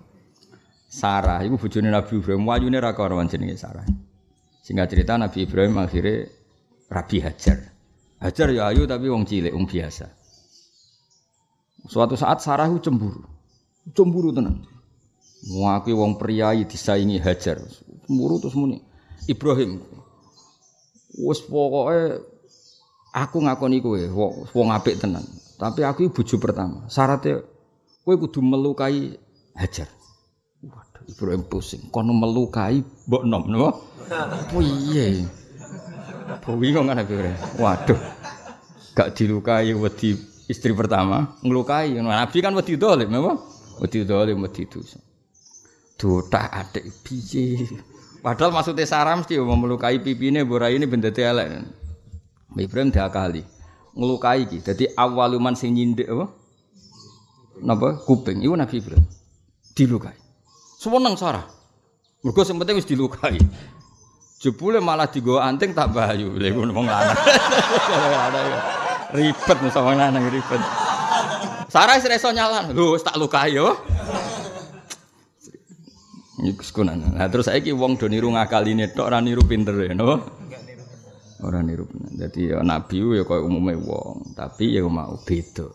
[0.87, 3.83] Sarah iku bojone Nabi Ibrahim, wayune ra karo jenenge Sarah.
[4.71, 6.31] Singkat cerita Nabi Ibrahim akhirnya
[6.87, 7.59] Rabi Hajar.
[8.23, 10.07] Hajar ya ayu tapi wong cilik, wong biasa.
[11.91, 13.27] Suatu saat Sarah cemburu.
[13.91, 14.63] Cemburu tenan.
[15.51, 17.59] Muaki wong priayi disaingi Hajar.
[18.07, 18.79] Cemburu terus muni.
[19.27, 19.83] Ibrahim.
[21.19, 22.23] Wes pokoke
[23.11, 23.99] aku ngakoni kowe
[24.55, 25.27] wong apik tenan.
[25.59, 26.87] Tapi aku bojo pertama.
[26.87, 27.43] Syaratnya
[28.07, 29.19] kowe kudu melukai
[29.59, 29.91] Hajar.
[31.11, 31.91] Ibrahim pusing.
[31.91, 32.79] Kono melukai
[33.11, 33.69] mbok nom, napa?
[34.55, 35.27] Piye?
[36.47, 37.19] Bingung kan aku.
[37.59, 37.99] Waduh.
[38.95, 40.15] Gak dilukai wedi
[40.47, 41.99] istri pertama, ngelukai.
[41.99, 43.33] Nabi kan wedi dolim, apa?
[43.83, 44.99] Wedi dolim, wedi dosa.
[46.01, 47.69] Dotak adik biji.
[48.25, 51.65] Padahal maksudnya Sarah mesti mau melukai pipine borai ini benda elek.
[52.57, 53.45] Ibrahim kali
[53.97, 54.59] ngelukai ki.
[54.65, 56.27] Jadi awaluman sing nyindik apa?
[57.61, 58.01] Napa?
[58.05, 58.41] Kuping.
[58.41, 59.05] Iku Nabi Ibrahim.
[59.77, 60.20] Dilukai.
[60.81, 61.45] Seneng Sarah.
[62.25, 63.37] Mergo sing penting wis dilukai.
[64.41, 66.33] Jebule malah digo anting tak bayu.
[66.41, 67.21] Lha ngono wong lanang.
[69.13, 70.63] Ribet mesti wong lanang ribet.
[71.69, 72.73] Sarah wis reso nyalan.
[72.73, 73.77] Lho wis tak lukai yo.
[76.41, 80.17] Nah terus saiki wong do niru ngakaline tok ora niru pinter ya, no?
[81.45, 81.85] Ora niru.
[81.93, 85.69] Dadi ya nabi ya koyo umume wong, tapi ya mau beda.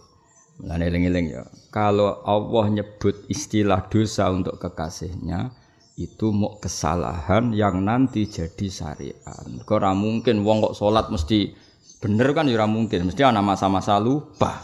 [0.63, 1.43] Lan eling-eling ya.
[1.67, 5.51] Kalau Allah nyebut istilah dosa untuk kekasihnya,
[5.99, 9.43] itu mau kesalahan yang nanti jadi syariat.
[9.67, 11.51] Kok mungkin wong kok salat mesti
[11.99, 14.63] bener kan ya mungkin, mesti ana masa-masa lupa.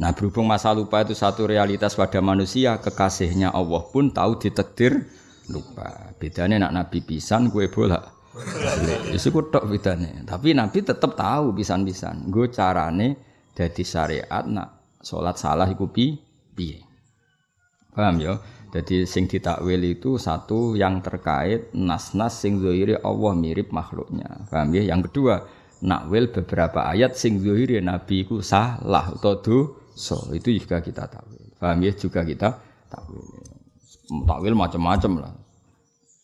[0.00, 5.04] Nah, berhubung masa lupa itu satu realitas pada manusia, kekasihnya Allah pun tahu ditakdir
[5.52, 6.16] lupa.
[6.16, 8.00] Bedanya nak nabi pisan gue bola.
[9.12, 9.28] Itu
[9.68, 10.24] bedanya.
[10.24, 12.32] Tapi nabi tetap tahu pisan-pisan.
[12.32, 13.20] Gue carane
[13.52, 16.80] jadi syariat nak salat salah iku piye.
[17.92, 18.40] Paham ya?
[18.72, 24.48] Jadi sing ditakwil itu satu yang terkait nas-nas sing zahiri Allah mirip makhluknya.
[24.48, 24.88] Paham ya?
[24.88, 25.44] Yang kedua,
[25.84, 29.36] nakwil beberapa ayat sing zahiri Nabi ku salah atau
[29.92, 31.52] so Itu juga kita takwil.
[31.60, 31.92] Paham ya?
[31.92, 32.48] Juga kita
[32.88, 33.20] takwil.
[34.24, 35.32] Takwil macam-macam lah.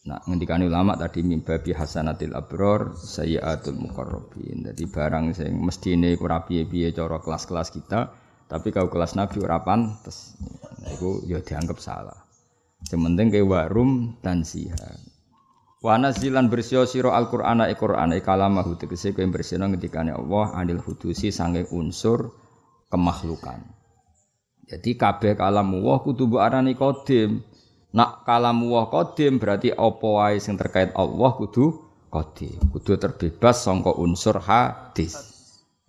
[0.09, 4.65] Nah, ngendikan ulama tadi mimbabi hasanatil abror sayyatul muqarrabin.
[4.73, 8.09] Jadi barang sing mestine ora piye-piye cara kelas-kelas kita,
[8.49, 10.35] tapi kau kelas Nabi ora pantes.
[10.89, 12.17] Itu ya dianggap salah.
[12.89, 14.97] Sementing ke warum dan siha.
[15.79, 21.31] Wana zilan bersio siro al Qur'ana e e kalamahu tegese kowe ngendikane Allah anil hudusi
[21.31, 22.35] sange unsur
[22.91, 23.63] kemakhlukan.
[24.69, 27.45] Jadi kabeh kalamu Allah kudu arani qadim.
[27.95, 31.79] Nak kalamu Allah qadim berarti apa wae terkait Allah kudu
[32.11, 32.59] qadim.
[32.75, 35.28] Kudu terbebas sangka unsur hadis.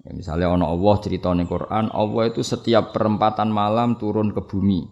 [0.09, 4.89] Ya, misalnya ono Allah cerita ning Quran, Allah itu setiap perempatan malam turun ke bumi.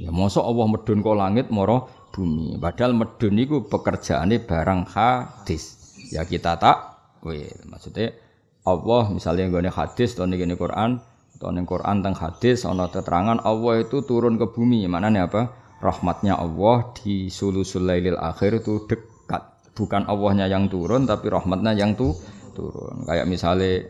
[0.00, 2.56] Ya mosok Allah medun kok langit moro bumi.
[2.56, 5.76] Padahal medun itu pekerjaannya barang hadis.
[6.08, 7.36] Ya kita tak kowe.
[7.68, 8.16] Maksudnya
[8.64, 10.96] Allah misalnya nggone hadis atau ning Quran
[11.36, 14.88] atau ning Quran tentang hadis ana keterangan Allah itu turun ke bumi.
[14.88, 15.52] Mana nih apa?
[15.76, 19.44] rahmatnya Allah di sulusul lailil akhir itu dekat.
[19.76, 22.16] Bukan Allahnya yang turun tapi rahmatnya yang tuh
[22.56, 23.04] turun.
[23.04, 23.84] Kayak misalnya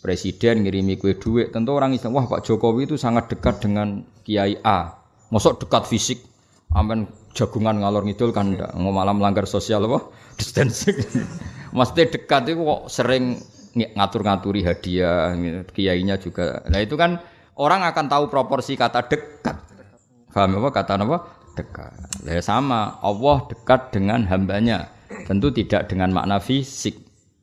[0.00, 4.56] presiden ngirimi kue duit, tentu orang Islam, wah Pak Jokowi itu sangat dekat dengan Kiai
[4.64, 4.96] A.
[5.28, 6.18] Masuk dekat fisik,
[6.72, 10.10] amen jagungan ngalor ngidul kan enggak, mau malam melanggar sosial apa?
[10.40, 10.96] Distancing.
[11.70, 13.38] Maksudnya dekat itu kok sering
[13.76, 15.36] ngatur-ngaturi hadiah,
[15.70, 16.64] kiainya juga.
[16.66, 17.22] Nah itu kan
[17.54, 19.56] orang akan tahu proporsi kata dekat.
[20.34, 21.18] Paham apa kata apa?
[21.54, 21.92] Dekat.
[22.26, 24.90] Ya sama, Allah dekat dengan hambanya.
[25.28, 26.98] Tentu tidak dengan makna fisik,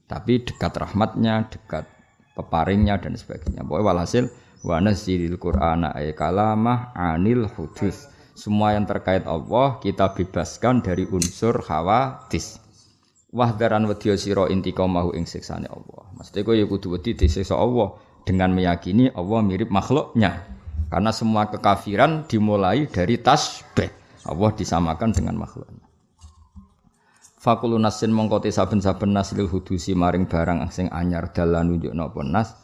[0.07, 1.96] tapi dekat rahmatnya, dekat
[2.37, 3.65] peparingnya dan sebagainya.
[3.65, 4.23] Pokoknya walhasil
[4.61, 8.05] wa nazzilil qur'ana ay kalamah anil hudus.
[8.37, 12.61] Semua yang terkait Allah kita bebaskan dari unsur khawatis
[13.33, 16.03] wahdaran wedya sira intiqamahu ing siksane Allah.
[16.17, 20.43] Mesti kowe ya kudu wedi disiksa Allah dengan meyakini Allah mirip makhluknya.
[20.87, 23.91] Karena semua kekafiran dimulai dari tasbih.
[24.27, 25.86] Allah disamakan dengan makhluknya.
[27.37, 32.57] Fakulu nasin mongkoti saben-saben nas lil hudusi maring barang sing anyar dalan nunjuk napa nas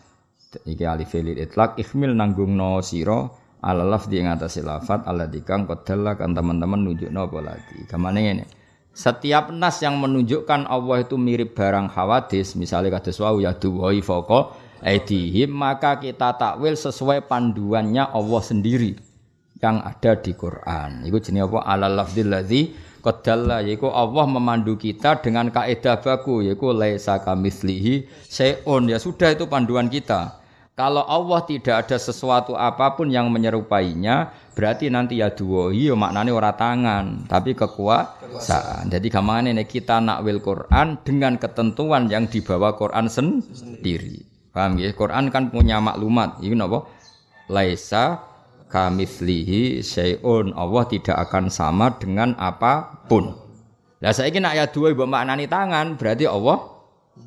[0.65, 3.29] iki alif lil itlaq ikhmil nanggung no sira
[3.61, 7.85] ala lafzi ing atase lafat ala dikang kodalla kan teman-teman nunjuk napa lagi.
[7.85, 8.45] Kamane ngene.
[8.93, 14.53] Setiap nas yang menunjukkan Allah itu mirip barang hawadis, misalnya kata wau ya duwai foko
[14.85, 18.93] aidihim, maka kita takwil sesuai panduannya Allah sendiri
[19.57, 21.09] yang ada di Quran.
[21.09, 21.59] Itu jenis apa?
[21.65, 22.69] Ala lafzil ladzi
[23.03, 29.45] qadalla yaiku Allah memandu kita dengan kaidah baku yaiku laisa kamitslihi seon ya sudah itu
[29.45, 30.39] panduan kita.
[30.73, 36.33] Kalau Allah tidak ada sesuatu apa pun yang menyerupainya, berarti nanti ya duwohi ya maknanya
[36.33, 38.89] ora tangan, tapi kekuasaan.
[38.89, 44.25] Jadi gamane ini kita nakwil Quran dengan ketentuan yang dibawa Quran sendiri.
[44.49, 44.89] Paham ya?
[44.97, 46.41] Quran kan punya maklumat.
[46.41, 46.89] Ini apa?
[47.53, 48.32] Laisa
[48.73, 50.57] kamitslihi syai'un.
[50.57, 53.37] Allah tidak akan sama dengan apa pun.
[54.01, 56.57] Lah saiki nak ya dua mbok maknani tangan, berarti Allah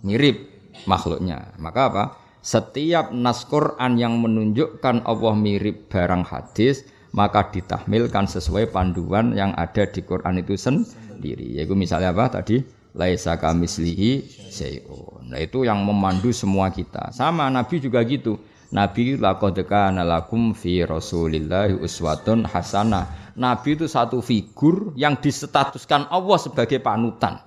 [0.03, 0.51] mirip
[0.91, 1.55] makhluknya.
[1.63, 2.05] Maka apa?
[2.47, 9.83] setiap nas Quran yang menunjukkan Allah mirip barang hadis maka ditahmilkan sesuai panduan yang ada
[9.89, 11.59] di Quran itu sendiri.
[11.59, 12.63] Yaitu misalnya apa tadi?
[12.97, 15.33] Laisa kamislihi syai'un.
[15.33, 17.11] Nah itu yang memandu semua kita.
[17.11, 18.37] Sama Nabi juga gitu.
[18.75, 23.35] Nabi laqad kana lakum fi Rasulillahi uswatun hasanah.
[23.37, 27.39] Nabi itu satu figur yang disetatuskan Allah sebagai panutan.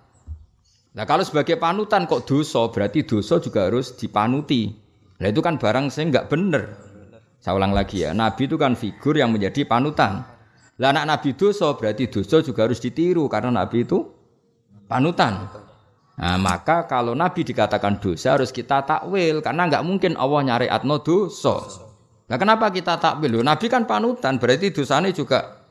[0.96, 4.70] Nah kalau sebagai panutan kok dosa, berarti dosa juga harus dipanuti.
[5.20, 6.64] Nah itu kan barang saya nggak bener.
[7.40, 10.28] Saya ulang lagi ya, Nabi itu kan figur yang menjadi panutan.
[10.80, 14.08] Lah anak Nabi dosa berarti dosa juga harus ditiru karena Nabi itu
[14.88, 15.48] panutan.
[16.20, 21.00] Nah, maka kalau Nabi dikatakan dosa harus kita takwil karena nggak mungkin Allah nyari atno
[21.00, 21.64] dosa.
[22.28, 23.40] Nah kenapa kita takwil?
[23.40, 25.64] Nabi kan panutan berarti dosanya juga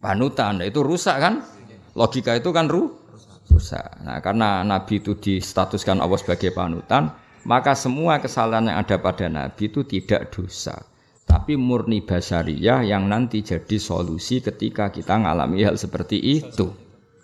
[0.00, 0.64] panutan.
[0.64, 1.44] Nah, itu rusak kan?
[1.92, 2.88] Logika itu kan ru
[3.52, 4.00] rusak.
[4.00, 7.12] Nah karena Nabi itu distatuskan Allah sebagai panutan,
[7.44, 10.88] maka semua kesalahan yang ada pada Nabi itu tidak dosa
[11.22, 16.68] tapi murni basariyah yang nanti jadi solusi ketika kita ngalami hal seperti itu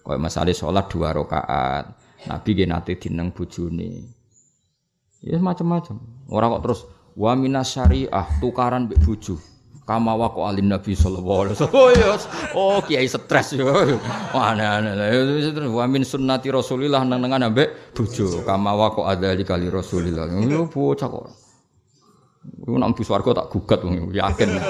[0.01, 4.03] kayak masalah sholat dua rakaat Nabi gak nanti dineng bujuni
[5.23, 6.81] ya macam-macam orang kok terus
[7.15, 9.39] wa minas syariah tukaran be buju
[9.89, 11.81] kama waqo alim Nabi sallallahu alaihi wasallam.
[11.81, 12.23] Oh, yes.
[12.53, 13.73] oh kiai stres yo.
[14.37, 15.65] Aneh-aneh.
[15.73, 20.29] Wa min sunnati Rasulillah nang-nangan ambek bojo kama waqo adzali kali Rasulillah.
[20.45, 21.27] Yo bocah kok.
[22.69, 24.61] Iku nang warga tak gugat wong yakin.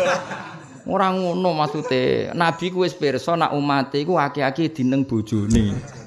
[0.87, 2.31] Ora ngono maksude.
[2.39, 5.98] Nabi ku wis pirsa nak umate iku aki-aki dineng bojone.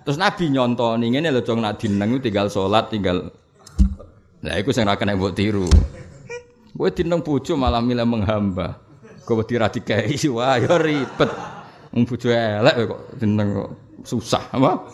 [0.00, 3.28] Terus Nabi nyontoni ngene lho jong nak dineng tinggal salat tinggal
[4.40, 5.68] Lah iku sing ra kena mbok tiru.
[6.72, 8.80] Kowe dineng bojo malah milih menghamba.
[9.28, 11.28] Kowe wedi ra dikai wah ya ribet.
[11.92, 13.70] Wong elek kok dineng kok
[14.08, 14.88] susah apa?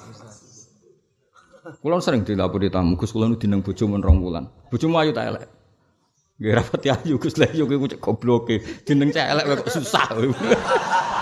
[1.79, 4.51] Kulo sering dilapori tamu, Gus kulo dineng bojo men rong wulan.
[4.67, 5.47] Bojomu ayu ta elek?
[6.43, 8.59] Nggih rapati ayu Gus lha yo kowe gobloke.
[8.83, 10.11] Dineng cek elek kok susah.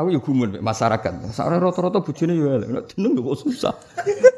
[0.00, 1.12] Aku yo gumun masyarakat.
[1.28, 2.68] Sakare rata-rata bojone yo elek.
[2.72, 3.76] Nek jeneng kok susah.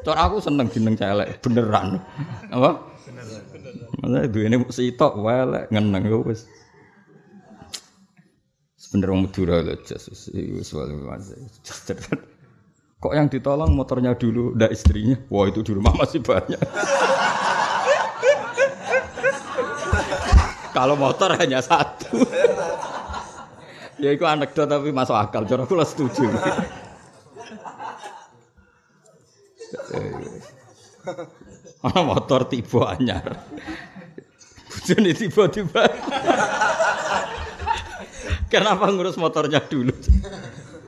[0.02, 2.02] Cara aku seneng jeneng celek beneran.
[2.50, 2.82] Apa?
[4.02, 4.26] Beneran.
[4.26, 6.50] duwene sitok elek ngeneng yo wis.
[8.74, 10.34] Sebenernya wong Madura lho Jesus.
[10.34, 10.74] Wis
[13.02, 15.18] Kok yang ditolong motornya dulu, ndak istrinya?
[15.26, 16.58] Wah itu di rumah masih banyak.
[20.76, 22.22] Kalau motor hanya satu
[24.02, 25.46] ya itu anekdot tapi masuk akal.
[25.46, 26.26] Cara setuju.
[31.86, 33.46] Ana motor tiba anyar.
[34.66, 35.82] Bojone tiba-tiba.
[38.50, 39.94] Kenapa ngurus motornya dulu?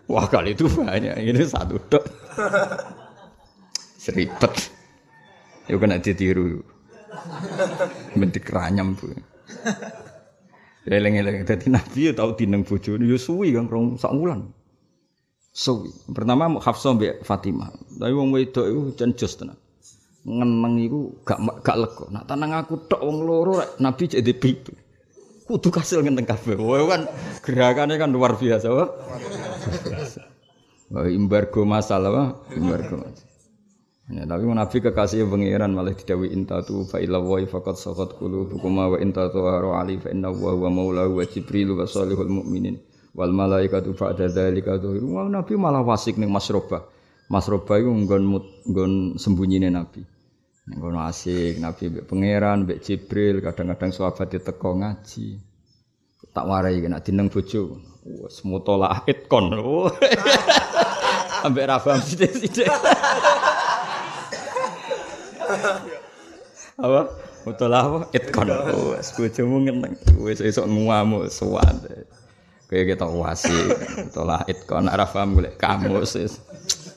[0.04, 2.04] Wah kali itu banyak, ini satu dok.
[3.96, 4.52] Seribet.
[5.72, 6.60] Yuk kena ditiru.
[8.12, 9.08] Bentik ranyam bu.
[10.84, 14.12] Eleng-eleng dadi nabi ya tau dineng bojone ya suwi kan rong sak.
[15.54, 15.88] Suwi.
[16.12, 17.70] Pertama Hafsah mbek Fatimah.
[17.96, 19.56] Tapi wong wedok iku jan jos tenan.
[20.26, 22.04] Ngeneng iku gak gak lega.
[22.10, 24.74] Nak tenang aku tok wong loro rek nabi jadi pipi.
[25.48, 26.58] Kudu kasil ngenteng kabeh.
[26.58, 27.08] Wah kan
[27.40, 28.68] gerakannya kan luar biasa.
[28.68, 28.88] Wah.
[30.92, 32.28] Wah, embargo masalah, wah.
[32.52, 33.33] embargo masalah.
[34.04, 39.00] Ya, tapi Nabi kekasih pengiran malah didawi intatu fa ila wa faqad saqat qulubukum wa
[39.00, 42.76] intatu haru ali fa inna wa huwa maulahu wa jibril wa salihul mu'minin
[43.16, 45.08] wal malaikatu ba'da dzalika dhuhiru.
[45.16, 46.84] Wah, Nabi malah wasik ning Masrobah.
[47.32, 48.22] Masrobah iku nggon
[48.68, 50.04] nggon sembunyinya Nabi.
[50.68, 55.40] Ning kono asik Nabi mbek pangeran, mbek Jibril, kadang-kadang sahabat diteko ngaji.
[56.28, 57.80] Tak warai kena dineng bojo.
[58.04, 59.48] Wes mutola itkon.
[61.48, 62.68] Ambek ra sithik-sithik.
[66.84, 67.00] Apa?
[67.44, 67.98] Betul apa?
[68.16, 68.48] Itkon
[68.96, 69.94] wes bojomu ngeneng.
[70.20, 71.84] Wes esuk nguamu suwan
[72.74, 73.54] kayak kita wasi
[74.02, 76.16] betul lah itkon ora paham golek kamus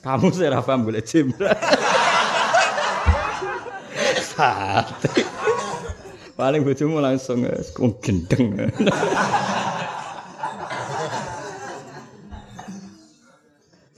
[0.02, 1.52] kamus ora paham golek jimbra
[6.34, 7.70] paling bojomu langsung wes
[8.02, 8.58] gendeng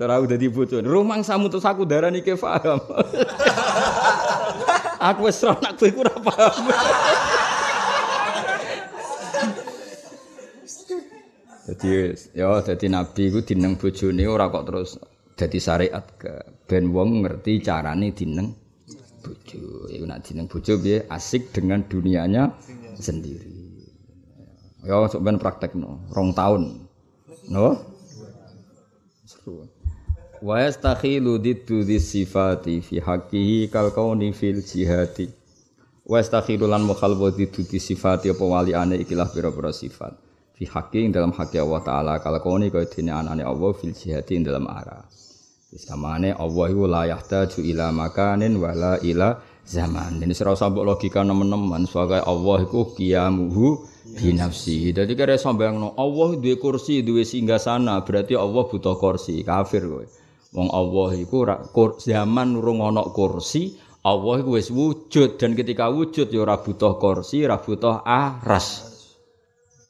[0.00, 0.80] Cara aku dadi bojo.
[0.80, 2.80] Rumang samu terus aku darani ke paham.
[5.12, 6.64] aku wis ora nak kowe ora paham.
[11.68, 14.96] Jadi ya dadi nabi iku dineng bojone ora kok terus
[15.36, 18.56] dadi syariat ke ben wong ngerti carane dineng
[19.20, 19.84] bojo.
[19.92, 22.48] Iku nak dineng bojo piye asik dengan dunianya
[22.96, 23.52] sendiri.
[24.80, 26.88] Ya sok ben praktekno, rong tahun.
[27.52, 27.99] No?
[30.40, 35.28] Wa yastakhilu diddu sifati fi haqqihi kal kauni fil jihati
[36.08, 40.16] wa yastakhilu lan mukhalwa diddu sifati apa wali ane ikilah pira-pira sifat
[40.56, 44.64] fi haqqi dalam haqqi Allah taala kal kauni kaya dene anane Allah fil jihati dalam
[44.64, 45.04] arah
[45.70, 50.18] Samane Allah iku la yahtaju ila makanin wala ila zaman.
[50.18, 53.78] Ini serau sambok logika nemen-nemen sebagai Allah iku qiyamuhu
[54.18, 54.90] bi nafsi.
[54.90, 59.46] Dadi kare sambayangno Allah duwe kursi, duwe singgah sana, berarti Allah butuh kursi.
[59.46, 60.19] Kafir kowe.
[60.50, 61.46] Wong Allah iku
[62.02, 67.46] zaman urung ana kursi, Allah iku wis wujud dan ketika wujud ya ora butuh kursi,
[67.46, 68.90] ora butuh aras.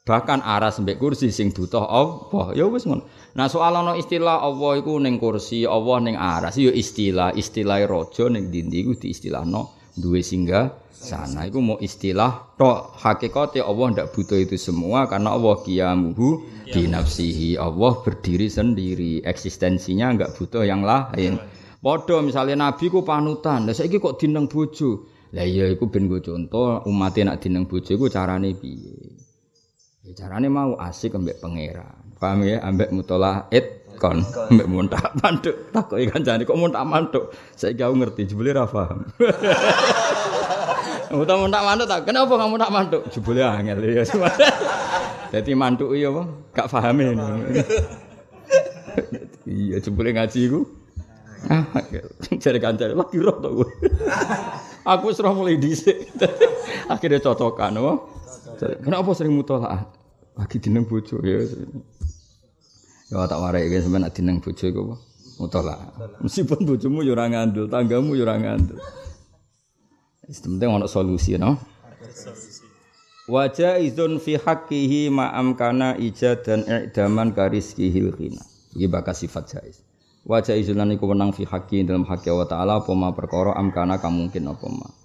[0.05, 2.53] Bahkan aras mbek kursi sing butuh Allah.
[2.53, 3.09] Ya wis ngono.
[3.33, 8.29] Nah soal ana istilah Allah iku ning kursi, Allah ning aras ya istilah, istilah raja
[8.29, 11.49] ning dindi iku diistilahno duwe singgah sana.
[11.49, 17.57] Iku mau istilah tok hakikate Allah ndak butuh itu semua karena Allah qiyamuhu di nafsihi.
[17.57, 19.25] Allah berdiri sendiri.
[19.25, 21.41] Eksistensinya enggak butuh yang lain.
[21.81, 23.65] Padha misalnya nabi ku panutan.
[23.65, 25.09] Lha saiki kok dineng bojo?
[25.33, 29.17] Lah iya iku ben go contoh umat nak dineng bojo iku carane piye?
[30.05, 32.13] Ya carane mau asik ambek pangeran.
[32.21, 32.61] Paham ya?
[32.61, 34.65] Ambek mutalah it kon mbek
[35.21, 39.05] manduk takoki kancane kok muntak manduk saiki aku ngerti jebule ra paham
[41.11, 42.07] Muta muntak mantuk tak.
[42.07, 43.01] Kenapa kamu tak mantuk?
[43.11, 44.03] Jebule angel ya.
[45.31, 46.23] Dadi mantuk iya apa?
[46.55, 47.11] Gak ini.
[49.67, 50.61] iya jebule ngaji iku.
[51.51, 51.67] Ah,
[52.39, 53.49] cari kancane lagi roh to.
[54.87, 56.15] Aku roh mulai dhisik.
[56.87, 57.93] Akhirnya cocokan, apa?
[58.79, 59.83] Kenapa sering mutolaah?
[60.37, 61.43] Lagi dineng bojo ya.
[63.11, 64.95] Ya tak warai iki sampean dineng bojo iku apa?
[65.35, 65.87] Mutolaah.
[66.23, 68.79] Meskipun bojomu ya ora ngandel, tanggamu ya ora ngandel.
[70.31, 71.59] Penting ono solusi no.
[73.27, 78.39] Wajah izun fi haqqihi ma'am kana ijad dan i'daman kariskihil khina.
[78.79, 79.83] Iki bakal sifat jais.
[80.23, 83.99] Wajah izun lan iku fi haqqi dalam haqqi Allah taala apa ma perkara am kana
[84.07, 85.00] mungkin apa ma.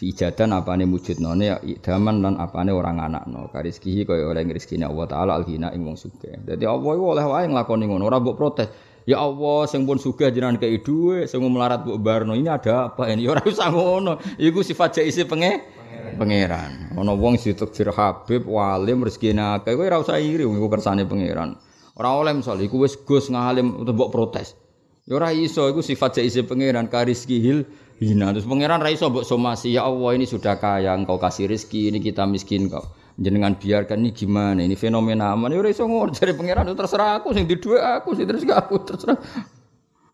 [0.00, 3.52] Fi ijadan apane wujudnone ya i'daman lan apane orang anakno.
[3.52, 6.40] Kariskihi kaya oleh rezekine Allah taala al khina ing wong sugih.
[6.40, 8.72] Dadi Allah iku oleh wae nglakoni ngono ora mbok protes.
[9.04, 12.32] Ya Allah, sing pun sugih jenengan kei dhuwit, sing melarat mbok barno.
[12.32, 13.28] Ini ada apa ini?
[13.28, 14.16] Ya ora usah ngono.
[14.40, 15.68] Iku sifat jaisi penge
[16.16, 16.96] pangeran.
[16.96, 21.60] Ana wong ditakdir Habib, walim rezekine akeh, kowe ora usah iri iku kersane pangeran.
[22.00, 24.56] Ora oleh misal iku wis Gus ngalim mbok protes.
[25.04, 27.68] Ya ora iso iku sifat jaisi pangeran kariski hil
[28.00, 28.32] hina.
[28.32, 31.98] Terus pangeran ra iso mbok somasi, ya Allah ini sudah kaya engkau kasih rezeki, ini
[32.00, 36.72] kita miskin kok jenengan biarkan ini gimana ini fenomena aman ya iso ngono jare pangeran
[36.72, 39.20] terserah aku sing di dua aku sing terus aku terserah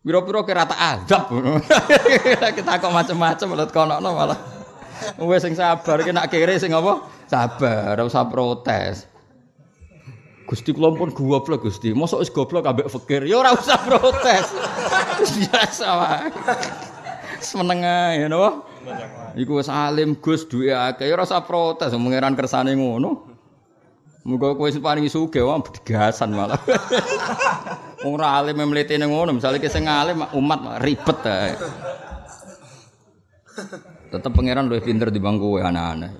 [0.07, 1.34] Biro-biro kira tak adab.
[2.62, 4.39] Kita kok macam-macam lihat kono malah.
[5.18, 7.03] Wes sing sabar ki nak kere sing apa?
[7.26, 9.11] Sabar, ora usah protes.
[10.47, 11.91] Gusti kula pun goblok Gusti.
[11.91, 13.26] Mosok wis goblok ambek fakir.
[13.26, 14.47] Ya ora usah protes.
[15.43, 16.30] Biasa wae.
[17.43, 18.64] Seneng ae napa?
[19.37, 23.37] Iku wis alim Gus duwe akeh ya ora usah protes mengeran kersane ngono.
[24.26, 26.59] Muga kowe sing paringi sugih wae digasan malah.
[28.03, 31.55] Wong ora alim mlete ning ngono, misale ki sing alim umat ribet ae.
[34.11, 36.12] Tetep pangeran luwih pinter dibanding kowe anak-anak.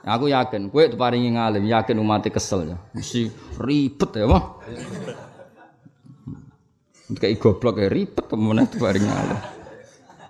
[0.00, 2.76] Aku yakin, itu paling ngalim, yakin umat kesel ya.
[2.96, 3.28] Mesti
[3.60, 4.56] ribet ya, mah.
[7.20, 9.59] Kayak goblok ya ribet temen itu paling ngalim.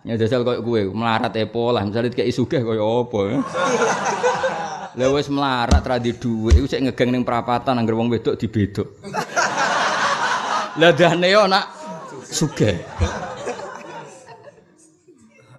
[0.00, 3.36] Ya jajal koyo kue melarat e pola, misalnya kayak sugih koyo apa ya.
[4.96, 8.88] Lah wis melarat ra di dhuwit, iku sik ngegeng ning perapatan anggere wong wedok dibedok.
[10.80, 11.68] Lah dane yo nak
[12.24, 12.80] sugih.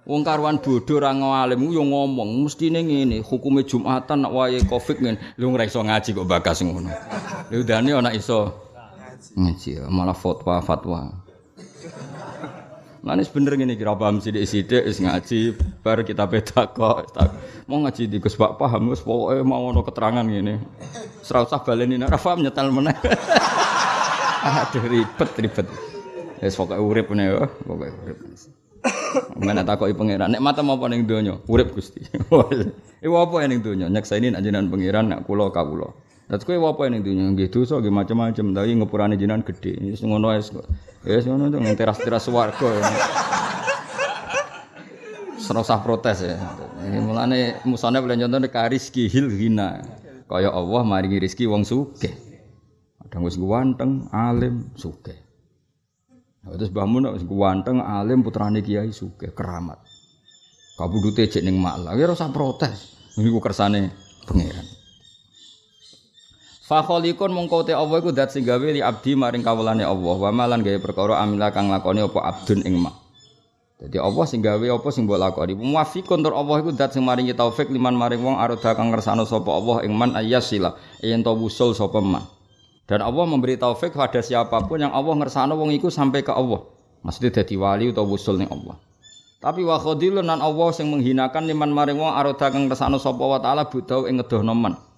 [0.02, 5.18] Wong karuan bodoh ora ngalim yo ngomong mestine ngene, hukume Jumatan nak wae Covid ngene.
[5.38, 6.90] Lu ora iso ngaji kok bakas ngono.
[7.54, 8.50] Lu dane ana iso
[9.38, 11.21] ngaji malah fatwa fatwa.
[13.02, 17.10] Nah ini bener gini kira paham sidik-sidik is ngaji bar kita beda kok
[17.66, 20.54] mau ngaji di Gus Pak paham Gus pokoknya mau ono keterangan gini
[21.26, 22.94] serau sah baleni nek paham nyetel meneh
[24.46, 25.66] aduh ribet ribet
[26.38, 28.18] wis pokoke urip ne yo pokoke urip
[29.38, 31.38] Mana takoki pangeran, nek mata apa ning donya?
[31.46, 32.02] Urip Gusti.
[33.04, 33.86] Iku apa ning donya?
[33.86, 35.92] Nyaksani nek jenengan pangeran nek kula kawula.
[36.32, 37.28] Terus kowe apa ning donya?
[37.28, 39.76] Nggih dosa nggih macam-macam, tapi ngepurane jenengan gedhe.
[39.84, 40.64] Wis ngono wis kok.
[41.04, 42.72] Wis ngono to teras-teras swarga.
[45.36, 46.40] Serasa protes ya.
[47.04, 49.84] Mulane musane boleh contoh nek rezeki hil hina.
[50.24, 52.16] Kaya Allah maringi rezeki wong sugih.
[52.96, 55.20] Kadang wis ganteng, alim, sugih.
[56.48, 59.84] Nah, terus Mbah Mun wis ganteng alim putrane kiai sugih keramat.
[60.80, 62.96] Kabudute cek ning malah, ya ora protes.
[63.20, 63.92] Niku kersane
[64.24, 64.80] pangeran.
[66.72, 70.16] Fa khaliqun Allah iku dat sing gawe li abdi maring kawulane Allah.
[70.16, 72.96] Wa malan gawe perkara amila kang lakoni apa abdun ing mak.
[73.76, 75.52] Jadi Allah sing gawe apa sing mbok lakoni.
[75.52, 79.52] Muwafiqun tur Allah iku dat sing maringi taufik liman maring wong aroda kang ngersano sapa
[79.52, 80.72] Allah ing man ayyasila
[81.04, 82.24] yen to wusul sapa man.
[82.88, 86.64] Dan Allah memberi taufik pada siapa pun yang Allah ngersano wong iku sampai ke Allah.
[87.04, 88.80] Maksudnya dadi wali atau wusul ning Allah.
[89.44, 93.36] Tapi wa khadilun nan Allah sing menghinakan liman maring wong aroda kang ngersano sapa wa
[93.44, 94.88] taala budau ing ngedohno.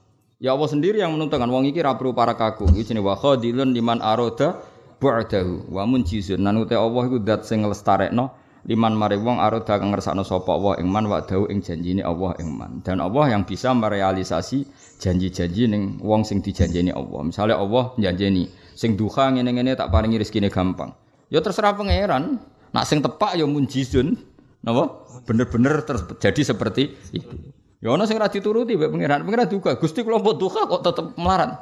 [0.43, 2.67] Ya Allah sendiri yang menentukan wong iki ra perlu para kaku.
[2.75, 4.59] Iki jenenge wa khadilun liman aroda
[4.99, 6.43] bu'dahu wa munjizun.
[6.43, 10.81] Nan ute Allah iku zat sing nglestarekno liman maring wong aroda kang ngersano sapa Allah
[10.81, 12.83] ing man wa dawu ing janjine Allah ing man.
[12.83, 14.67] Dan Allah yang bisa merealisasi
[14.99, 17.21] janji-janji ning wong sing dijanjeni Allah.
[17.23, 20.91] Misalnya Allah janjeni sing duha ngene-ngene tak paringi rezekine gampang.
[21.31, 22.43] Ya terserah pangeran.
[22.75, 24.19] Nak sing tepak ya munjizun.
[24.67, 25.07] Napa?
[25.29, 27.55] Bener-bener terjadi seperti itu.
[27.85, 29.21] Ya ana sing ora dituruti mbek pangeran.
[29.29, 31.53] Pangeran juga Gusti kula mbok duha kok tetep melarat.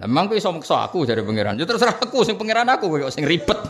[0.00, 1.60] Lah memang iso maksa aku dari pangeran.
[1.60, 3.60] Ya terserah aku sing pangeran aku kok sing ribet.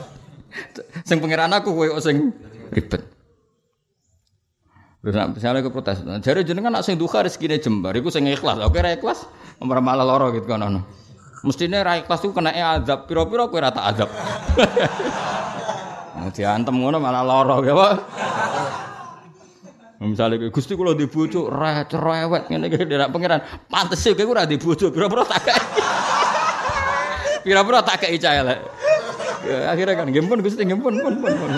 [1.11, 2.31] sing pangeran aku kok sing
[2.71, 3.03] ribet.
[5.01, 8.61] Lha nek misalnya ke protes, jare jenengan nak sing duha rezekine jembar iku sing ikhlas.
[8.63, 9.25] Oke ra ikhlas,
[9.59, 10.85] ora malah lara gitu kan ono.
[11.41, 14.11] Mestine ra ikhlas iku kena azab, pira-pira kowe ra tak azab.
[16.21, 17.93] Nah, diantem ngono malah lara ya, Pak.
[20.01, 24.49] Misalnya kayak Gusti kula di bojo ra cerewet ngene iki nek pangeran pantes kowe ora
[24.49, 25.61] di bojo pira-pira tak kei.
[27.45, 28.65] Pira-pira tak kei cah elek.
[29.45, 31.33] Ya, akhirnya kan gempun Gusti gempun pun pun.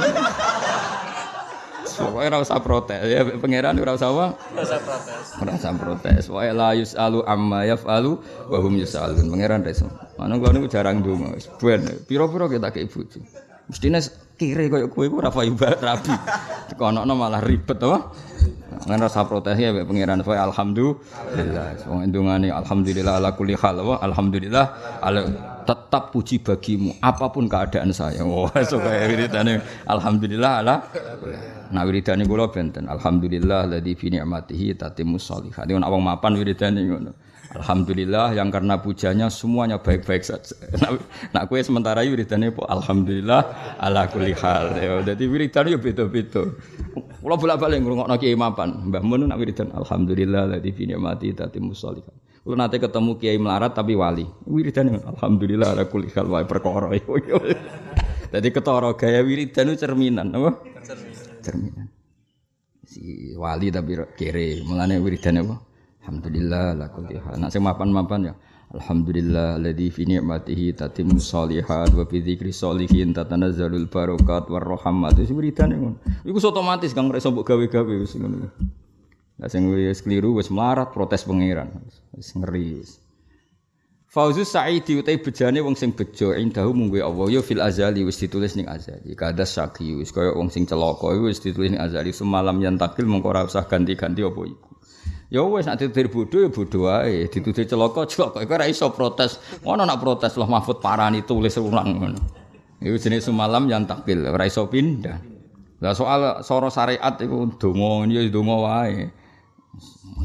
[2.03, 4.27] Pokoknya ora usah protes ya pangeran ora usah apa?
[4.35, 5.27] Ora usah protes.
[5.39, 6.23] Ora usah protes.
[6.27, 8.19] Wa la yusalu amma yafalu
[8.51, 9.23] wa hum yusalun.
[9.31, 9.87] Pangeran reso.
[10.19, 11.31] Mana kula niku jarang ndonga.
[11.39, 13.23] Wis ben pira-pira kita kei bojo.
[13.71, 14.03] Mestine
[14.35, 16.11] kire koyo kowe ora payu rabi.
[16.75, 17.95] Dikonokno malah ribet to.
[18.83, 21.87] Ngan rasa protes ya mbek pangeran supaya alhamdulillah.
[21.87, 24.65] Wong endungane alhamdulillah ala kulli hal wa alhamdulillah
[24.99, 25.23] ala
[25.63, 28.27] tetap puji bagimu apa pun keadaan saya.
[28.27, 30.75] Oh, supaya wiridane alhamdulillah ala
[31.73, 35.65] Nah wiridane kula benten alhamdulillah ladzi fi ni'matihi tatimmus sholihat.
[35.71, 37.13] Nek wong mapan wiridane ngono.
[37.53, 40.57] Alhamdulillah yang karena pujanya semuanya baik-baik saja.
[40.81, 40.91] Nak,
[41.37, 44.73] nak kue sementara wiridane po alhamdulillah ala kulli hal.
[44.81, 46.49] Ya, dadi wiridane yo beda-beda.
[47.21, 48.89] Kula bolak-balik ngrungokno kiai mapan.
[48.89, 52.17] Mbah Mun nak wiridan alhamdulillah ladzi fi ni'matihi tatimmus sholihat.
[52.41, 54.25] Kulo nate ketemu kiai melarat tapi wali.
[54.49, 56.89] Wiridane alhamdulillah ala kulli hal wae perkara.
[58.33, 60.57] Dadi ketara gaya wiridan cerminan apa?
[61.45, 61.93] Cerminan.
[62.89, 65.72] Si wali tapi kere, mulane wiridane apa?
[66.03, 67.39] Alhamdulillah la kulli hal.
[67.39, 68.35] Nak sing mapan-mapan ya.
[68.75, 75.15] Alhamdulillah alladzi fi ni'matihi tatimmu sholihat wa bi dzikri sholihin tatanazzalul barakat war rahmat.
[75.23, 76.03] Wis wiridane ngono.
[76.27, 78.51] Iku otomatis kang reso mbok gawe-gawe wis ngono.
[79.39, 81.71] Lah sing wis keliru wis melarat protes pangeran.
[82.19, 82.83] Wis ngeri.
[84.13, 88.59] Fauzus Sa'idi utai bejane wong sing bejo indahu mungwe Allah ya fil azali wis ditulis
[88.59, 89.15] ning azali.
[89.15, 93.31] Kada syaki wis kaya wong sing celaka wis ditulis ning azali semalam yang takil mengko
[93.31, 94.69] ora usah ganti-ganti apa iku.
[95.33, 99.41] Ya wis nek ditutur bodho ya bodho wae, ditutur celaka celaka iku ora iso protes.
[99.65, 102.21] Ngono nak protes loh Mahfud parani tulis ulang ngono.
[102.85, 105.17] Iku jenis semalam yang takil ora iso pindah.
[105.81, 109.09] Lah soal soro syariat iku donga ya donga wae.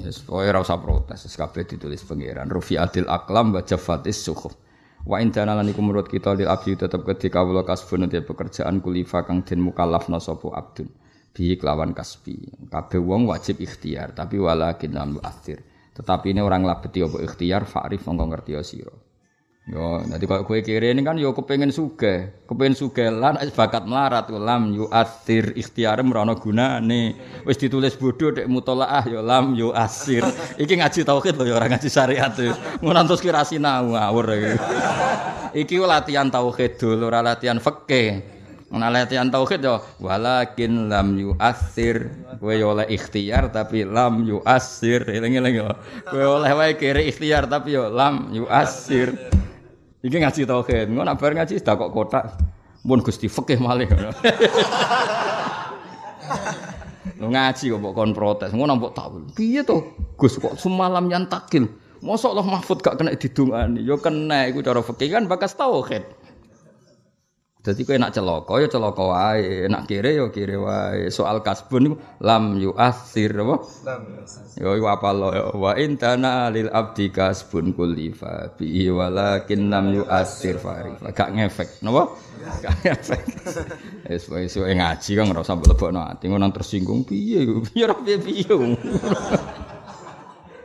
[0.03, 2.51] Yes, pokoke ora usah protes, kabeh ditulis pangeran.
[2.51, 4.53] Rufiatil aklam wa jafatis suhuf.
[5.07, 9.47] Wa indana lan iku menurut kita lil abdi tetep ketika kawula kasbun pekerjaan kulifa kang
[9.47, 10.91] den mukallafna sapa abdun.
[11.37, 12.49] Bi kelawan kasbi.
[12.65, 15.61] Kabeh wong wajib ikhtiar, tapi walakin lam akhir.
[15.93, 18.95] Tetapi ini orang labeti apa ikhtiar fa'rif mongko ngerti sira.
[19.67, 24.31] Yo, nanti kalau kue kiri ini kan yo kepengen suge, kepengen suge lan bakat melarat
[24.31, 27.11] lam yu asir ikhtiar merono guna nih,
[27.43, 30.23] wis ditulis bodoh dek mutolaah yo lam yu asir,
[30.55, 34.39] iki ngaji tauhid loh orang ngaji syariat tuh, ngantos kira sinau ngawur
[35.51, 38.23] iki latihan tauhid dulu, latihan fakih,
[38.67, 45.07] Latihan tauhid yo walakin lam yu asir, kue yo oleh ikhtiar tapi lam yu asir,
[45.07, 45.71] eling-eling yo,
[46.11, 49.15] kue oleh wae kiri ikhtiar tapi yo lam yu asir.
[50.03, 50.87] Iki ngaji tauhid.
[50.91, 52.25] Ngono bar ngaji dak kok kotak.
[52.83, 53.87] Mun Gusti fikih malih.
[57.17, 58.51] Lu ngaji kok kon protes.
[58.51, 59.09] Ngono mbok tak.
[59.33, 59.83] Piye to?
[60.19, 61.71] Gus kok semalam yang takil.
[61.97, 63.81] Mosok Allah Mahfud gak kena didungani.
[63.81, 66.05] Yo kena iku cara fikih kan bakas tauhid.
[67.67, 71.11] Jadi kowe nak celaka ya celaka wae, nak kire ya kire wae.
[71.11, 73.59] Soal kasbun lam yu asir apa?
[73.83, 74.23] Lam
[74.55, 80.07] Yo iku apa lo ya wa intana lil abdi kasbun kulifa bi walakin lam yu
[80.07, 80.95] asir fari.
[81.11, 82.07] Gak ngefek, napa?
[82.63, 83.23] Gak ngefek.
[84.15, 88.47] Wis wis ngaji kan ora usah mlebokno ati ngono tersinggung piye piye ora piye piye.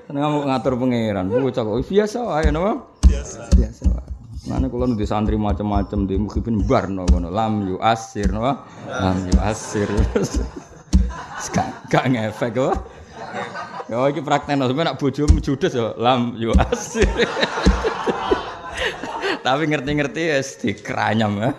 [0.07, 2.79] Seneng ngatur pangeran, bocah kok biasa wae napa?
[3.11, 3.51] Biasa.
[3.59, 4.12] Biasa wae.
[4.43, 8.43] Mana kalau nanti santri macam-macam di mukhibin bar no kono lam yu asir no
[8.91, 9.87] lam yu asir.
[11.93, 12.75] Gak ngefek kok.
[13.87, 17.07] Ya iki praktek no sampe nak bojomu judes ya lam yu asir.
[19.47, 21.51] Tapi ngerti-ngerti ya dikranyam ya.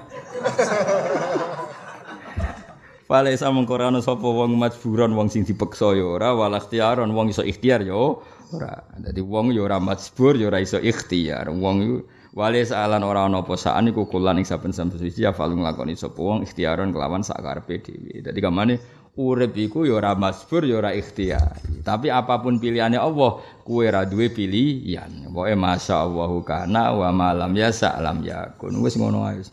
[3.07, 7.47] Fale sa mengkorano sapa wong majburon wong sing dipeksa ya ora wal ikhtiaron wong iso
[7.47, 8.83] ikhtiar ya ora.
[8.99, 11.47] Dadi wong ya ora majbur ya ora iso ikhtiar.
[11.47, 12.03] Wong
[12.33, 16.17] Wali saalan ora ana apa saan iku kulan ing saben-saben suci ya falu nglakoni sapa
[16.17, 18.25] wong ikhtiaron kelawan sak karepe dhewe.
[18.25, 18.81] Dadi kamane
[19.13, 21.61] urip iku ya ora masbur ya ora ikhtiar.
[21.85, 25.29] Tapi apa pun pilihannya Allah, kuwe ora duwe pilihan.
[25.29, 28.81] Pokoke masyaallahu kana wa malam ya salam yakun.
[28.81, 29.45] Wis ngono ae.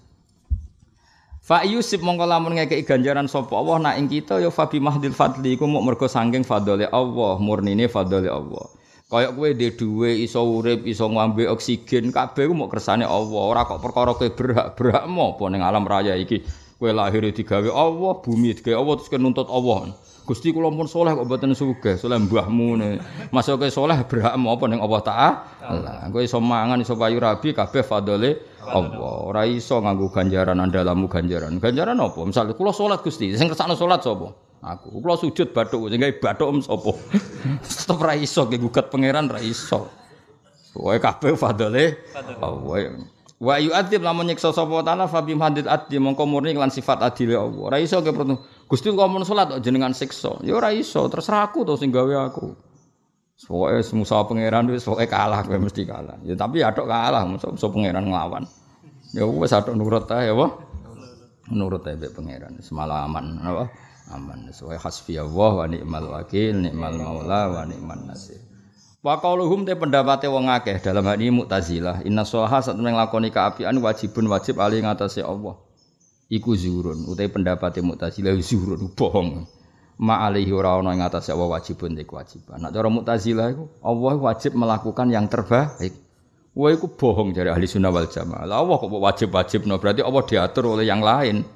[1.44, 5.52] Fa yusib mongko lamun ngekeki ganjaran sapa Allah nak ing kita ya fabi mahdil fadli
[5.58, 8.79] iku muk mergo saking fadhole Allah, murnine fadhole Allah.
[9.10, 13.42] Kayak kowe dhe dhuwe iso urip, iso ngombe oksigen, kabeh ku mok kersane Allah.
[13.42, 16.46] Ora kok perkara kowe berhak-berhak apa ning alam raya iki.
[16.78, 19.90] Kowe lahir digawe Allah, bumi digawe Allah terus nuntut Allah.
[20.30, 23.02] Gusti kula pun soleh kok mboten sugih, soleh mbahmu ne.
[23.34, 26.06] Masuk kowe soleh berhak apa ning Allah Ta'ala.
[26.14, 29.14] Kowe iso mangan, iso payu rabi kabeh fadhole Allah.
[29.26, 31.58] Ora iso nganggo ganjaran andalamu ganjaran.
[31.58, 32.20] Ganjaran apa?
[32.22, 34.49] Misale kula salat Gusti, sing kersane salat sapa?
[34.62, 35.00] Aku.
[35.00, 36.92] Kula sujud bathuk sing gawe bathuk em sapa?
[37.64, 39.88] Tetep ra iso ge gugat pangeran ra iso.
[40.76, 41.98] Wae kabeh fadale.
[42.40, 42.92] Wae
[43.40, 47.40] Wa yu'adzib lamun nyiksa sapa taala fa bi hadid adli mongko murni lan sifat adile
[47.40, 47.72] Allah.
[47.72, 48.36] Ora iso perlu.
[48.68, 50.44] Gusti kok mun salat jenengan siksa.
[50.44, 52.52] Ya ora iso, terserah aku to sing gawe aku.
[53.40, 56.20] Pokoke musa pangeran wis pokoke kalah kowe mesti kalah.
[56.20, 58.44] Ya tapi adok kalah musa pangeran nglawan.
[59.16, 60.46] Ya wis adok nurut ae apa?
[61.48, 63.72] Nurut ae pangeran semalaman apa?
[64.10, 64.50] Aman.
[64.50, 68.42] Sesuai hasbi Allah wa ni'mal wakil ni'mal maula wa ni'man nasir.
[69.00, 70.82] Wa qauluhum te pendapate wong akeh.
[70.82, 72.04] Dalam hal ini Mu'tazilah.
[72.04, 75.56] Inna shaha sak temen nglakoni kaapian wajibun wajib ali ngatasé Allah.
[76.28, 77.08] Iku zuhurun.
[77.08, 78.92] Utai pendapate Mu'tazilah zuhurun.
[78.92, 79.48] Bohong.
[80.00, 82.60] Ma alaihi ora ana ing atase Allah wajibun te kewajiban.
[82.60, 85.92] Nek cara Mu'tazilah iku Allah wajib melakukan yang terbaik.
[86.50, 88.42] Wah, itu bohong dari ahli sunnah wal jamaah.
[88.42, 91.46] Allah kok wajib-wajib, no berarti Allah diatur oleh yang lain.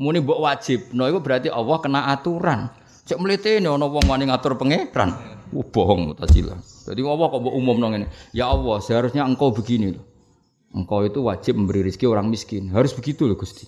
[0.00, 0.90] Muni mbok wajib.
[0.96, 2.70] No iku berarti Allah kena aturan.
[3.04, 5.12] Cek mlitene ana wong wani ngatur pangeran.
[5.54, 6.58] Uh, bohong mutazilah.
[6.88, 8.06] Jadi Allah kok mbok umum ngene?
[8.34, 10.14] Ya Allah seharusnya engkau begini loh
[10.74, 12.68] engkau itu wajib memberi rezeki orang miskin.
[12.74, 13.64] Harus begitu loh Gusti.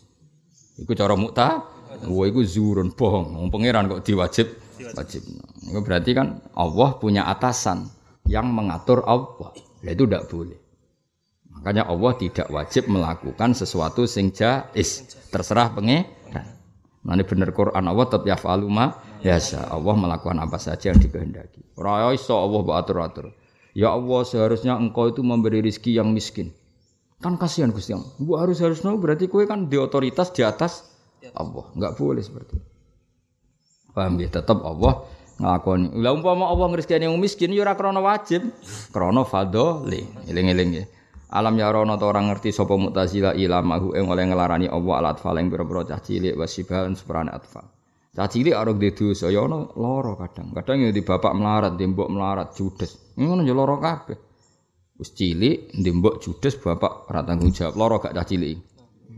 [0.77, 1.65] Iku cara mukta
[2.05, 3.39] wah iku zurun bohong.
[3.41, 4.49] Wong pangeran kok diwajib?
[4.93, 5.23] Wajib.
[5.65, 7.89] Itu berarti kan Allah punya atasan
[8.29, 9.55] yang mengatur Allah.
[9.57, 10.59] Lah itu tidak boleh.
[11.57, 15.09] Makanya Allah tidak wajib melakukan sesuatu sing jais.
[15.33, 15.73] Terserah
[16.31, 16.57] pengen
[17.07, 21.63] Nanti bener Quran Allah tetap ya biasa Allah melakukan apa saja yang dikehendaki.
[21.79, 23.31] Ora iso Allah mbok atur-atur.
[23.77, 26.51] Ya Allah, seharusnya engkau itu memberi rizki yang miskin.
[27.21, 28.11] Kan kasihan Gusti Allah.
[28.19, 30.89] Bu harus harus no, berarti kue kan di otoritas di atas
[31.37, 31.71] Allah.
[31.79, 32.67] Enggak boleh seperti itu.
[33.93, 34.29] Paham ya?
[34.33, 35.07] Tetap Allah
[35.37, 35.93] nglakoni.
[36.01, 38.49] Lah umpama Allah ngrizkani yang miskin ya ora wajib,
[38.91, 40.09] krana fadhole.
[40.27, 40.85] Eling-eling ya.
[41.37, 45.37] Alam ya rono ta orang ngerti sapa Mu'tazilah ilamahu ing oleh ngelarani Allah alat atfal
[45.37, 47.69] ing pira-pira cah cilik wasibahan seperane atfal.
[48.17, 50.57] Cah cilik arep di dosa ya ono lara kadang.
[50.57, 53.13] Kadang ya di bapak melarat, di mbok melarat judes.
[53.21, 54.19] Ngono ya lara kabeh.
[54.97, 58.57] Wis cilik di mbok judes bapak ora tanggung jawab lara gak cah cilik.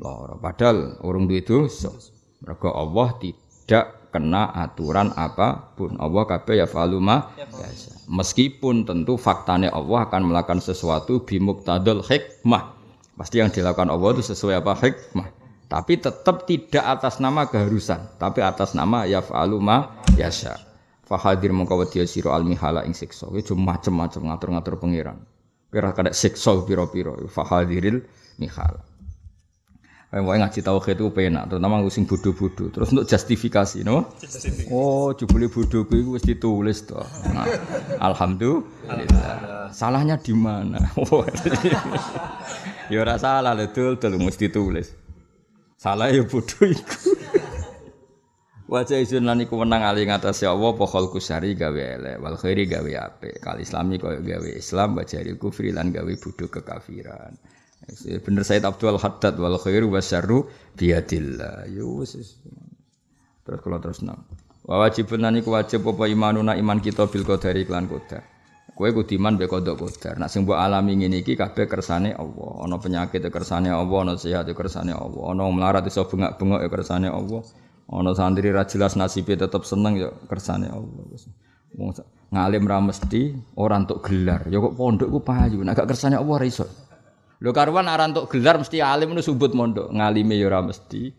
[0.03, 1.95] Lara padahal urung duwe dosa.
[2.43, 5.97] Mergo Allah tidak kena aturan apa pun.
[6.01, 8.09] Allah kabeh ya faluma biasa.
[8.09, 12.75] Meskipun tentu faktanya Allah akan melakukan sesuatu bimuktadul hikmah.
[13.19, 15.29] Pasti yang dilakukan Allah itu sesuai apa hikmah.
[15.69, 20.57] Tapi tetap tidak atas nama keharusan, tapi atas nama ya faluma biasa.
[21.05, 23.29] Fahadir mengkawati siro al mihala ing siksa.
[23.37, 25.21] Itu macam-macam ngatur-ngatur pangeran.
[25.69, 27.21] Kira kada siksa piro-piro.
[27.29, 28.01] Fahadiril
[28.41, 28.88] mihala.
[30.09, 32.73] Mau ngaji tauhid itu penak, terutama ngusin bodoh-bodoh.
[32.73, 34.09] Terus untuk justifikasi, no?
[34.73, 37.05] Oh, jubli bodoh gue itu ditulis tuh.
[37.29, 37.45] Nah,
[38.01, 39.69] Alhamdulillah.
[39.69, 40.81] Salahnya di mana?
[41.13, 41.29] Oh,
[42.89, 44.97] ya ora salah lho, dul, dul mesti tulis.
[45.77, 47.13] Salah ya bodoh itu.
[48.69, 52.65] Wajah izin lan iku menang ali ngatas ya Allah pokol kusari gawe elek wal khairi
[52.65, 53.41] gawe apik.
[53.45, 57.33] Kal islami koyo gawe Islam bajari kufri lan gawe bodoh kekafiran.
[57.97, 60.45] Bener Said Abdul Haddad wal khairu wasyarru
[60.77, 61.65] biadillah.
[61.73, 62.05] Yo
[63.49, 64.29] Terus kalau terus nang.
[64.69, 68.21] Wa wajibun nani wajib apa imanuna iman kita bil qadari klan qadar.
[68.77, 70.21] Kowe kudu iman be qadar qadar.
[70.21, 72.69] Nek sing mbok alami ngene iki kabeh kersane Allah.
[72.69, 75.23] Ana penyakit ya kersane Allah, ana sehat ya kersane Allah.
[75.33, 77.41] Ana melarat iso bengak-bengok ya kersane Allah.
[77.89, 81.09] Ana santri ra jelas nasibe tetep seneng ya kersane Allah.
[82.29, 84.45] Ngalim ra mesti ora entuk gelar.
[84.53, 85.65] Ya kok pondok ku payu.
[85.65, 86.69] Nek gak kersane Allah ra.
[87.39, 91.15] Lho karuan ora entuk gelar mesti alim nu subut mondok, ngalime ya ora mesti.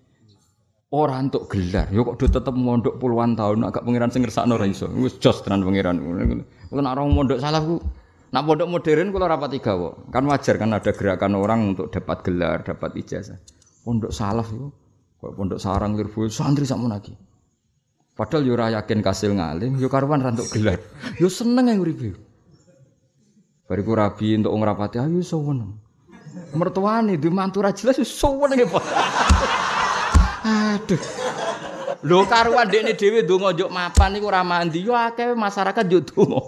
[0.92, 4.68] Ora entuk gelar, ya kok do tetep mondok puluhan tahun agak pangeran sing ngersakno ora
[4.68, 4.92] iso.
[5.00, 5.96] Wis jos tenan pangeran.
[6.02, 7.80] Kulo nek mondok salah ku
[8.30, 10.14] Nak pondok modern kula rapat tiga kok.
[10.14, 13.42] Kan wajar kan ada gerakan orang untuk dapat gelar, dapat ijazah.
[13.82, 14.70] Pondok salaf itu
[15.18, 17.18] kok pondok sarang lirbo santri sakmono lagi.
[18.14, 20.78] Padahal yo ora yakin kasil ngalim, yo karuan rantuk gelar.
[21.18, 22.14] Yo seneng yang uripe.
[23.66, 25.89] Bariku rabi untuk ngrapati ayo seneng
[26.54, 28.84] mertuane di mantu ra jelas suwen nggih Pak.
[30.46, 31.02] Aduh.
[32.00, 36.42] Lho karuan dekne dhewe ndonga njuk mapan niku ora mandi yo akeh masyarakat yo donga.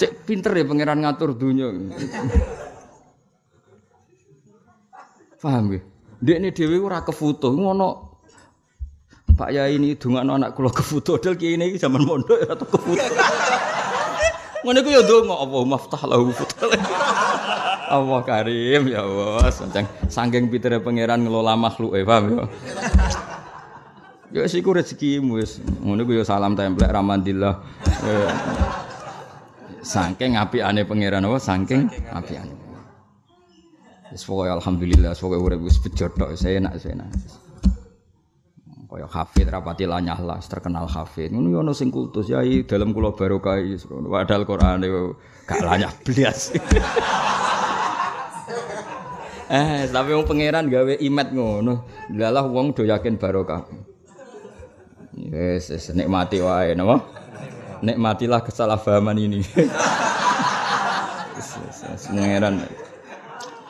[0.00, 1.68] Cek pinter ya pangeran ngatur dunia.
[5.44, 5.80] Paham ya?
[6.24, 8.16] Dekne dhewe ora kefoto ngono
[9.34, 12.70] Pak Yai ini dongakno anak kula kefoto dal kiai ini zaman mondok ya atau
[14.64, 16.32] Ngono iku ya ndonga apa maftah lahu
[17.94, 22.44] Allah karim ya Allah, saking saking pitere pangeran ngelola makhluk e paham ya.
[24.32, 25.60] Ya siku rezekimu wis.
[25.60, 27.60] Ngono ku ya salam templek ramandillah.
[29.84, 32.56] Saking apikane pangeran apa saking apikane.
[34.16, 37.43] Wis pokoke alhamdulillah, pokoke urip wis bejo tok, enak, enak.
[38.94, 41.34] Kaya hafid rapati lanyah lah terkenal hafid.
[41.34, 43.58] Ngono ono sing kultus ya dalam kula barokah.
[44.06, 44.86] Padahal Quran
[45.42, 46.40] gak lanyah blas.
[49.44, 51.84] Eh tapi wong pangeran gawe imet ngono.
[52.16, 53.66] Lalah wong do yakin barokah.
[55.14, 57.04] Yes, yes nikmati wae napa?
[57.82, 59.42] Nikmatilah kesalahpahaman ini.
[61.34, 62.62] Yes, yes, yes, pangeran.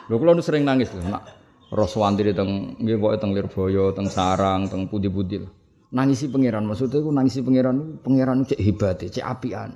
[0.05, 4.85] Lho kula sering nangis lho nak roh swantri teng nggih teng Lirboyo, teng Sarang, teng
[4.85, 5.49] Putih-putih.
[5.95, 9.71] Nangisi pangeran maksudnya iku nangisi pangeran pangeran cek hebat, cek apian.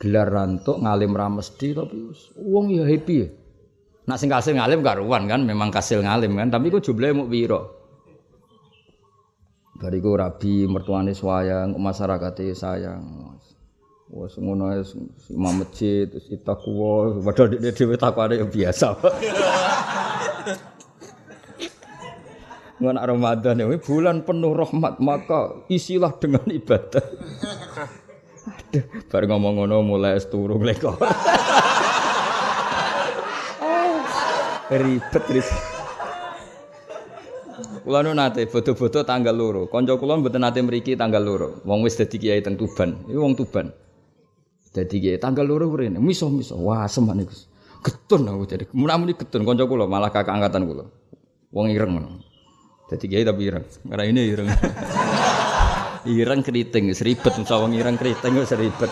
[0.00, 2.08] Gelar rantuk ngalim ra mesti tapi
[2.40, 3.28] wong ya happy ya.
[4.08, 7.60] Nak sing kasil ngalim karuan kan memang kasil ngalim kan tapi kok jumlahe muk pira.
[9.76, 13.36] Bariku rabi mertuane sayang, masyarakate sayang.
[14.10, 14.74] Wes ngono
[15.30, 18.96] imam masjid terus itakuwa padahal dhewe takwane biasa.
[22.80, 27.04] Nggak Ramadan ini bulan penuh rahmat maka isilah dengan ibadah.
[28.40, 30.96] Aduh, baru ngomong ngono mulai turu lekor.
[34.70, 35.60] Ribet ribet.
[37.84, 39.68] Kula nu nate foto-foto tanggal loro.
[39.68, 41.48] Kanca kula mboten nate mriki tanggal loro.
[41.68, 42.96] Wong wis dadi kiai teng Tuban.
[43.10, 43.74] Iku wong Tuban.
[44.70, 45.98] Dadi kiai tanggal loro mrene.
[45.98, 46.54] Miso-miso.
[46.56, 47.34] Wah, semak niku.
[47.82, 48.64] Getun aku jadi.
[48.70, 50.86] Mun-muni getun kanca kula malah kakak angkatan kula.
[51.50, 52.29] Wong ireng ngono.
[52.90, 53.66] Jadi kiai tapi ireng.
[53.86, 54.48] Karena ini ireng.
[56.10, 58.90] ireng keriting, seribet musawang ireng keriting wis seribet.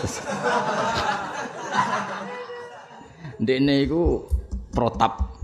[3.39, 4.23] Dene itu
[4.71, 5.35] protap,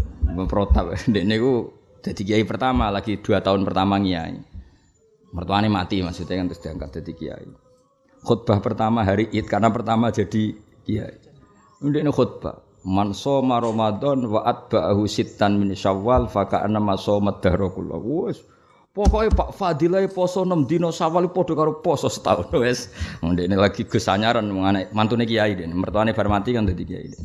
[0.48, 0.96] protap.
[1.14, 1.54] Dene itu
[2.00, 4.40] jadi kiai pertama lagi dua tahun pertama kiai.
[5.36, 7.48] Mertuanya mati maksudnya kan terus diangkat jadi kiai.
[8.24, 10.56] Khutbah pertama hari Id karena pertama jadi
[10.88, 11.16] kiai.
[11.84, 12.64] Ini khutbah.
[12.86, 18.30] Man soma Ramadan wa atba'ahu sittan min Syawal fa ka'anna ma soma dahra kullu.
[18.30, 18.46] Wes
[18.96, 22.88] Pokoknya Pak Fadilah poso 6 dino sawal padha karo poso setahun wes.
[23.20, 25.76] Ndekne lagi Gus anyaran mengenai mantune kiai den.
[25.76, 27.24] Mertuane bar mati kan dadi kiai den.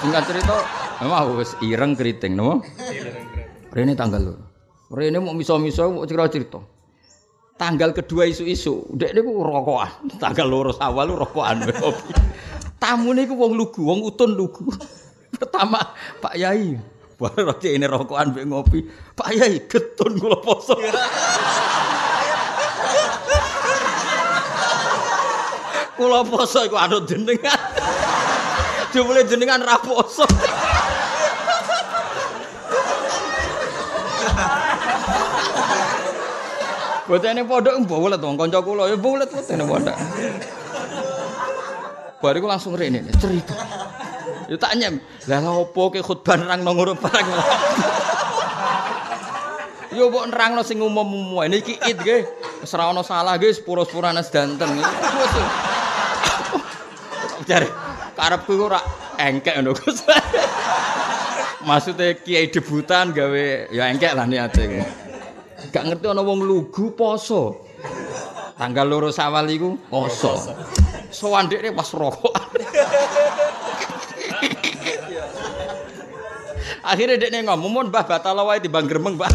[0.00, 0.56] Singkat cerita,
[1.04, 2.64] memang wis ireng keriting no.
[3.68, 4.34] Rene tanggal lho.
[4.96, 6.56] Rene mau miso-miso mau cerita-cerita.
[7.60, 10.08] Tanggal kedua isu-isu, dek niku rokokan.
[10.16, 11.68] Tanggal loro awal rokokan.
[12.76, 14.68] Tamune iku wong lugu, wong utun lugu.
[15.36, 15.80] Pertama
[16.20, 16.76] Pak Yai,
[17.16, 18.84] Baru ini rokokan mbek ngopi.
[19.16, 20.76] Pak Yai getun kula poso.
[25.96, 27.56] kula poso iku anut jenengan.
[28.92, 30.28] Jumlah jenengan ra poso.
[37.06, 39.96] Botene pondok mbolet wong kanca kula ya mbolet botene pondok.
[42.16, 43.52] Bariku langsung rene cerita.
[44.48, 45.02] Yo tak nyem.
[45.28, 47.26] Lah lha opo ke khutbah nang nang ngono barang.
[49.92, 51.44] Yo mbok nerangno sing umum-umum.
[51.50, 52.22] Niki id nggih.
[52.64, 54.80] Wis ora ana salah nggih sepuro-sepurane sedanten.
[57.44, 57.68] Jare
[58.16, 58.80] karepku ora
[59.20, 60.00] engkek ngono Gus.
[61.66, 64.86] Maksudnya kiai debutan gawe ya engkek lah niate.
[65.74, 67.66] Gak ngerti ana wong lugu poso.
[68.56, 70.54] Tanggal loro sawal iku poso.
[71.10, 72.34] Sowan dekne pas rokok.
[76.86, 79.30] Akhirnya dia ngomong, "Mun Mbah batal wae timbang gremeng, Mbah."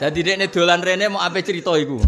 [0.00, 2.00] Dadi dekne dolan rene mau ape cerita iku.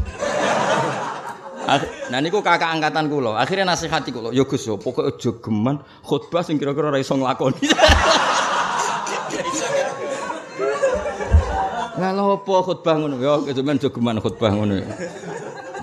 [2.09, 3.37] Nah niku kakak angkatan kula.
[3.37, 7.69] Akhirnya nasihati kula, "Ya Gus, pokoke aja geman khutbah sing kira-kira ora iso nglakoni."
[12.03, 13.15] Lah apa khutbah ngono?
[13.23, 14.83] Ya kejemen aja geman khutbah ngono.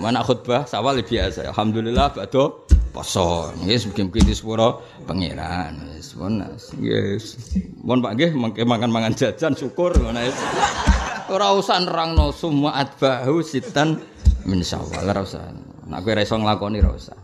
[0.04, 1.48] Mana khutbah sawal biasa.
[1.48, 3.48] Alhamdulillah bado poso.
[3.64, 5.80] Nggih mugi-mugi disepuro pangeran.
[5.96, 6.76] Wis monas.
[6.76, 7.56] Yes.
[7.80, 8.30] Mohon Pak nggih
[8.68, 10.36] mangan-mangan jajan syukur ngono wis.
[11.32, 13.96] Ora usah nerangno semua atbahu sitan
[14.44, 15.56] min syawal ora usah.
[15.88, 17.16] Nek kowe iso nglakoni ora usah.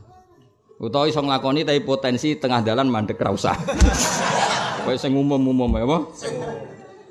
[0.80, 3.56] Utawa iso nglakoni tapi potensi tengah dalan mandek ora usah.
[4.86, 5.98] Kowe sing umum-umum ya apa?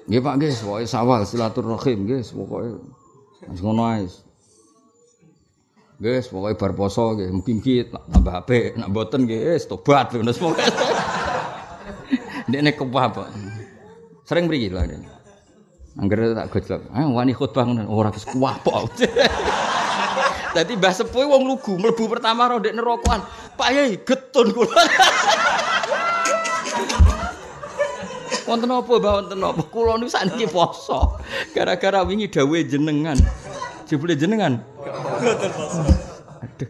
[0.06, 2.70] Nggih Pak nggih, pokoke sawal silaturahim nggih, pokoke.
[3.50, 4.06] Wis ngono ae.
[5.96, 10.62] Guys, pokoknya bar poso nggih, mugi-mugi tambah apik, nak mboten nggih wis tobat wis pokoke.
[12.50, 13.34] Ndekne apa?
[14.30, 14.82] Sering mriki lho.
[15.96, 16.82] Angger tak gojlok.
[16.92, 18.94] Ah wani khutbah ngono ora wis kuwapok.
[20.56, 23.26] Dadi Mbah Sepuh wong lugu mlebu pertama ro ndek nerokokan.
[23.60, 24.72] Pak Yai getun kula.
[28.46, 29.62] Wonten apa Mbah wonten apa?
[29.74, 31.18] Kula niku sakniki poso.
[31.58, 33.18] Gara-gara wingi dawuhe jenengan.
[33.90, 34.62] Jebule jenengan.
[36.46, 36.70] Aduh.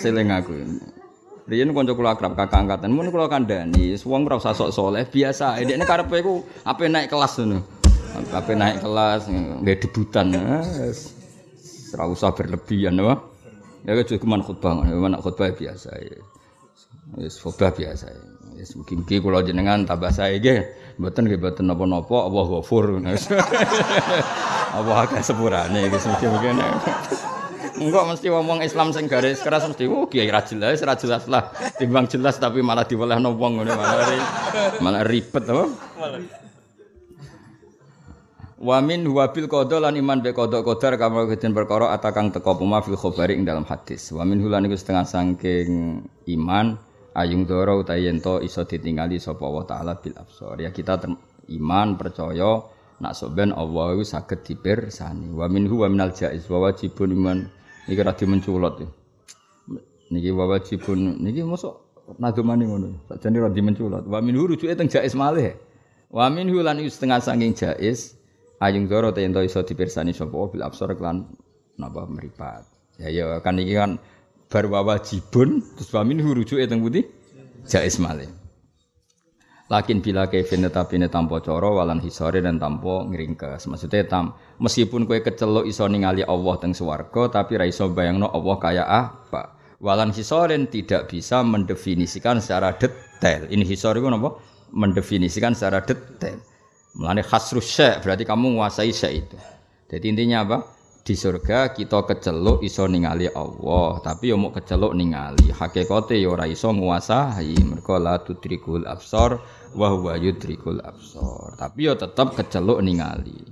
[0.00, 0.56] Seling aku.
[1.50, 5.58] Riyen kanca kula akrab kakak angkatan, mun kula kandhani, wong ora usah sok saleh, biasa.
[5.66, 7.58] Dekne karepe iku ape naik kelas ngono.
[8.30, 10.30] Ape naik kelas nggih debutan.
[11.90, 13.18] Ora usah berlebihan, apa?
[13.82, 15.90] Ya cuma khutbah, mana khutbah biasa.
[17.18, 18.14] Wis khutbah biasa.
[18.60, 20.60] Wis mugi-mugi kula jenengan tambah sae nggih.
[21.00, 23.00] Mboten nggih mboten napa-napa, Allah ghafur.
[24.76, 26.52] Apa agak sepurane iki mugi-mugi
[27.80, 31.48] Enggak mesti ngomong Islam sing garis keras mesti oh kiai ra jelas ra jelas lah
[31.80, 34.04] timbang jelas tapi malah diwelehno wong ngene malah
[34.84, 35.64] malah ribet apa
[38.60, 42.60] Wa min huwa bil qada lan iman be qada qadar kama kejen perkara atakang teko
[42.60, 44.12] puma fil khabari ing dalam hadis.
[44.12, 46.04] Wa min hulan iku setengah saking
[46.36, 46.76] iman
[47.14, 50.60] ayung doro utawi yen iso ditingali sapa Allah taala bil absor.
[50.62, 51.00] Ya kita
[51.50, 52.62] iman percaya
[53.00, 55.32] nak soben Allah iku saged dipirsani.
[55.32, 57.38] Wa minhu wa minal jaiz wa wajibun iman
[57.90, 58.86] Iki ra dimenculot.
[60.14, 62.88] Niki wa wajibun niki mosok nadumane ngono.
[63.10, 64.06] Sakjane ra dimenculot.
[64.06, 65.58] Wa minhu rujuke teng jaiz malih.
[66.10, 68.14] Wa minhu lan setengah saking jaiz
[68.62, 71.26] ayung doro te ento iso dipirsani sapa bil absor kelan
[71.80, 72.62] napa meripat.
[73.00, 73.96] Ya ya kan iki kan
[74.50, 74.66] bar
[75.06, 77.06] terus wa minhu rujuke teng pundi?
[77.70, 78.26] Jaiz malih.
[79.70, 80.98] Lakin bila kevin tetapi
[81.46, 83.70] coro walan hisori dan tanpa ngeringkes.
[83.70, 88.82] Maksudnya tam, meskipun kue kecelok iso ningali Allah teng swarga, tapi raiso bayangno Allah kaya
[88.82, 89.54] apa.
[89.78, 93.46] Walan hisorin tidak bisa mendefinisikan secara detail.
[93.46, 94.42] Ini hisori itu apa?
[94.74, 96.42] Mendefinisikan secara detail.
[96.98, 99.38] Melani khasrus syek, berarti kamu menguasai syek itu.
[99.86, 100.58] Jadi intinya apa?
[101.10, 105.50] Di surga kita keceluk iso ningali Allah, tapi yo mau keceluk ningali.
[105.50, 107.58] Hakikate yo ora iso nguasai.
[107.66, 109.42] Mergo la tudrikul absar
[109.74, 111.58] wa huwa yudrikul absar.
[111.58, 113.42] Tapi yo tetep keceluk ningali.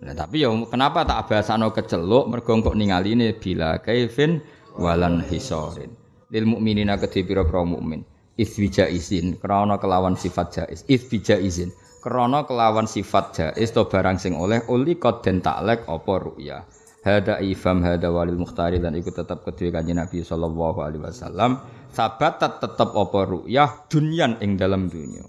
[0.00, 4.40] Nah, tapi yo kenapa tak bahasano keceluk mergo kok ningali bila kaifin
[4.80, 5.92] walan hisorin.
[6.32, 8.00] Lil mukminina kedhe pira-pira mukmin.
[8.40, 10.88] Isbija izin krana kelawan sifat jaiz.
[10.88, 11.68] Isbija izin
[12.00, 16.64] krana kelawan sifat jaiz to barang sing oleh uli kod den taklek apa ru'ya
[17.04, 21.60] hada ifam hada walil mukhtari dan ikut tetap kedua kanjeng Nabi sallallahu alaihi wasallam.
[21.94, 23.86] Sabat tetap apa ru'yah?
[23.86, 25.22] Dunyan ing dalam dunia.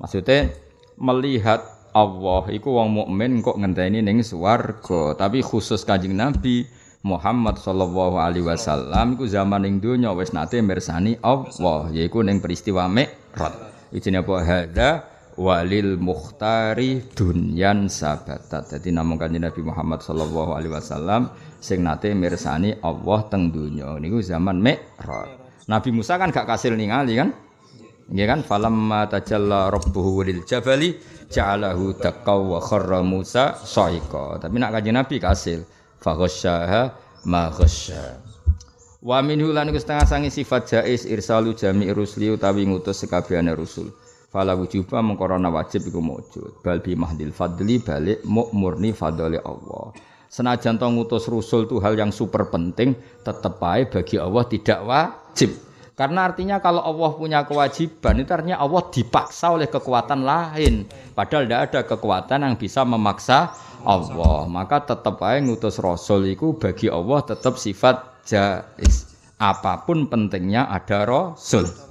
[0.00, 0.48] Maksudnya
[0.96, 1.60] melihat
[1.92, 5.18] Allah iku wong mukmin kok ngenteni ning swarga.
[5.18, 6.64] Tapi khusus kanjeng Nabi
[7.04, 12.86] Muhammad sallallahu alaihi wasallam iku zaman ing dunya wis nate mirsani Allah yaiku ning peristiwa
[12.88, 13.52] Mi'raj.
[13.90, 14.34] Ijine apa?
[14.46, 14.90] Hada
[15.40, 18.76] walil mukhtari dunyan sabatat.
[18.76, 24.20] Jadi namung kanjeng Nabi Muhammad sallallahu alaihi wasallam sing nate mirsani Allah teng donya niku
[24.20, 25.40] zaman Mi'raj.
[25.64, 27.32] Nabi Musa kan gak kasil ningali kan?
[28.10, 30.98] Nggih kan falamma tajalla rabbuhu lil jabali
[31.32, 34.44] ja'alahu taqaw wa kharra Musa sa'iqa.
[34.44, 35.64] Tapi nak kanjeng Nabi kasil
[35.96, 36.82] fa ghasyaha
[37.24, 38.28] ma ghasya.
[39.00, 43.88] Wa minhu lan setengah sangi sifat jais irsalu jami rusli utawi ngutus sekabehane rusul
[44.30, 46.62] fala wujuba mengkorona wajib iku mujud.
[46.62, 49.92] Bal bi mahdil fadli balik murni fadli Allah.
[50.30, 52.94] Senajan ngutus rusul itu hal yang super penting
[53.26, 55.50] tetep ae bagi Allah tidak wajib.
[55.98, 60.86] Karena artinya kalau Allah punya kewajiban itu artinya Allah dipaksa oleh kekuatan lain.
[61.12, 63.52] Padahal tidak ada kekuatan yang bisa memaksa
[63.82, 64.46] Allah.
[64.46, 69.12] Maka tetap aja ngutus rasul itu bagi Allah tetap sifat jais.
[69.36, 71.89] Apa pun pentingnya ada rasul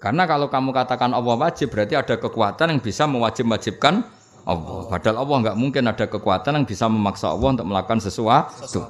[0.00, 4.00] karena kalau kamu katakan Allah wajib berarti ada kekuatan yang bisa mewajib-wajibkan
[4.48, 4.88] Allah.
[4.88, 8.80] Padahal Allah nggak mungkin ada kekuatan yang bisa memaksa Allah untuk melakukan sesuatu.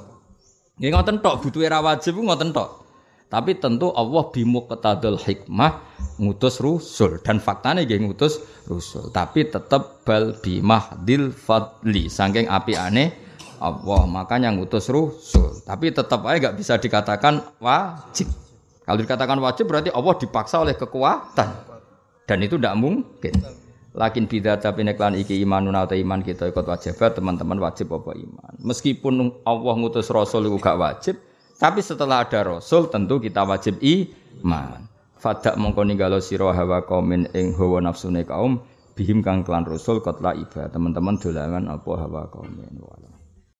[0.79, 2.81] Ini ngoten tok butuh era wajib ngoten tok.
[3.31, 5.83] Tapi tentu Allah ketadul hikmah
[6.19, 9.07] ngutus rusul dan faktanya dia ngutus rusul.
[9.11, 13.11] Tapi tetap bal bimahdil fadli saking api aneh
[13.59, 15.59] Allah makanya ngutus rusul.
[15.63, 18.27] Tapi tetap aja nggak bisa dikatakan wajib.
[18.91, 21.47] Kalau dikatakan wajib berarti Allah dipaksa oleh kekuatan.
[22.27, 23.31] Dan itu tidak mungkin.
[23.95, 28.51] Lakin bidat tapi neklan iki imanun atau iman kita ikut wajib teman-teman wajib apa iman.
[28.59, 31.15] Meskipun Allah ngutus Rasul itu gak wajib,
[31.55, 34.83] tapi setelah ada Rasul tentu kita wajib iman.
[35.15, 38.59] Fadak mongko ninggalo sira hawa kaumin ing hawa nafsune kaum
[38.99, 40.67] bihim kang klan Rasul kotla iba.
[40.67, 43.10] Teman-teman dolangan apa hawa kaumin wala.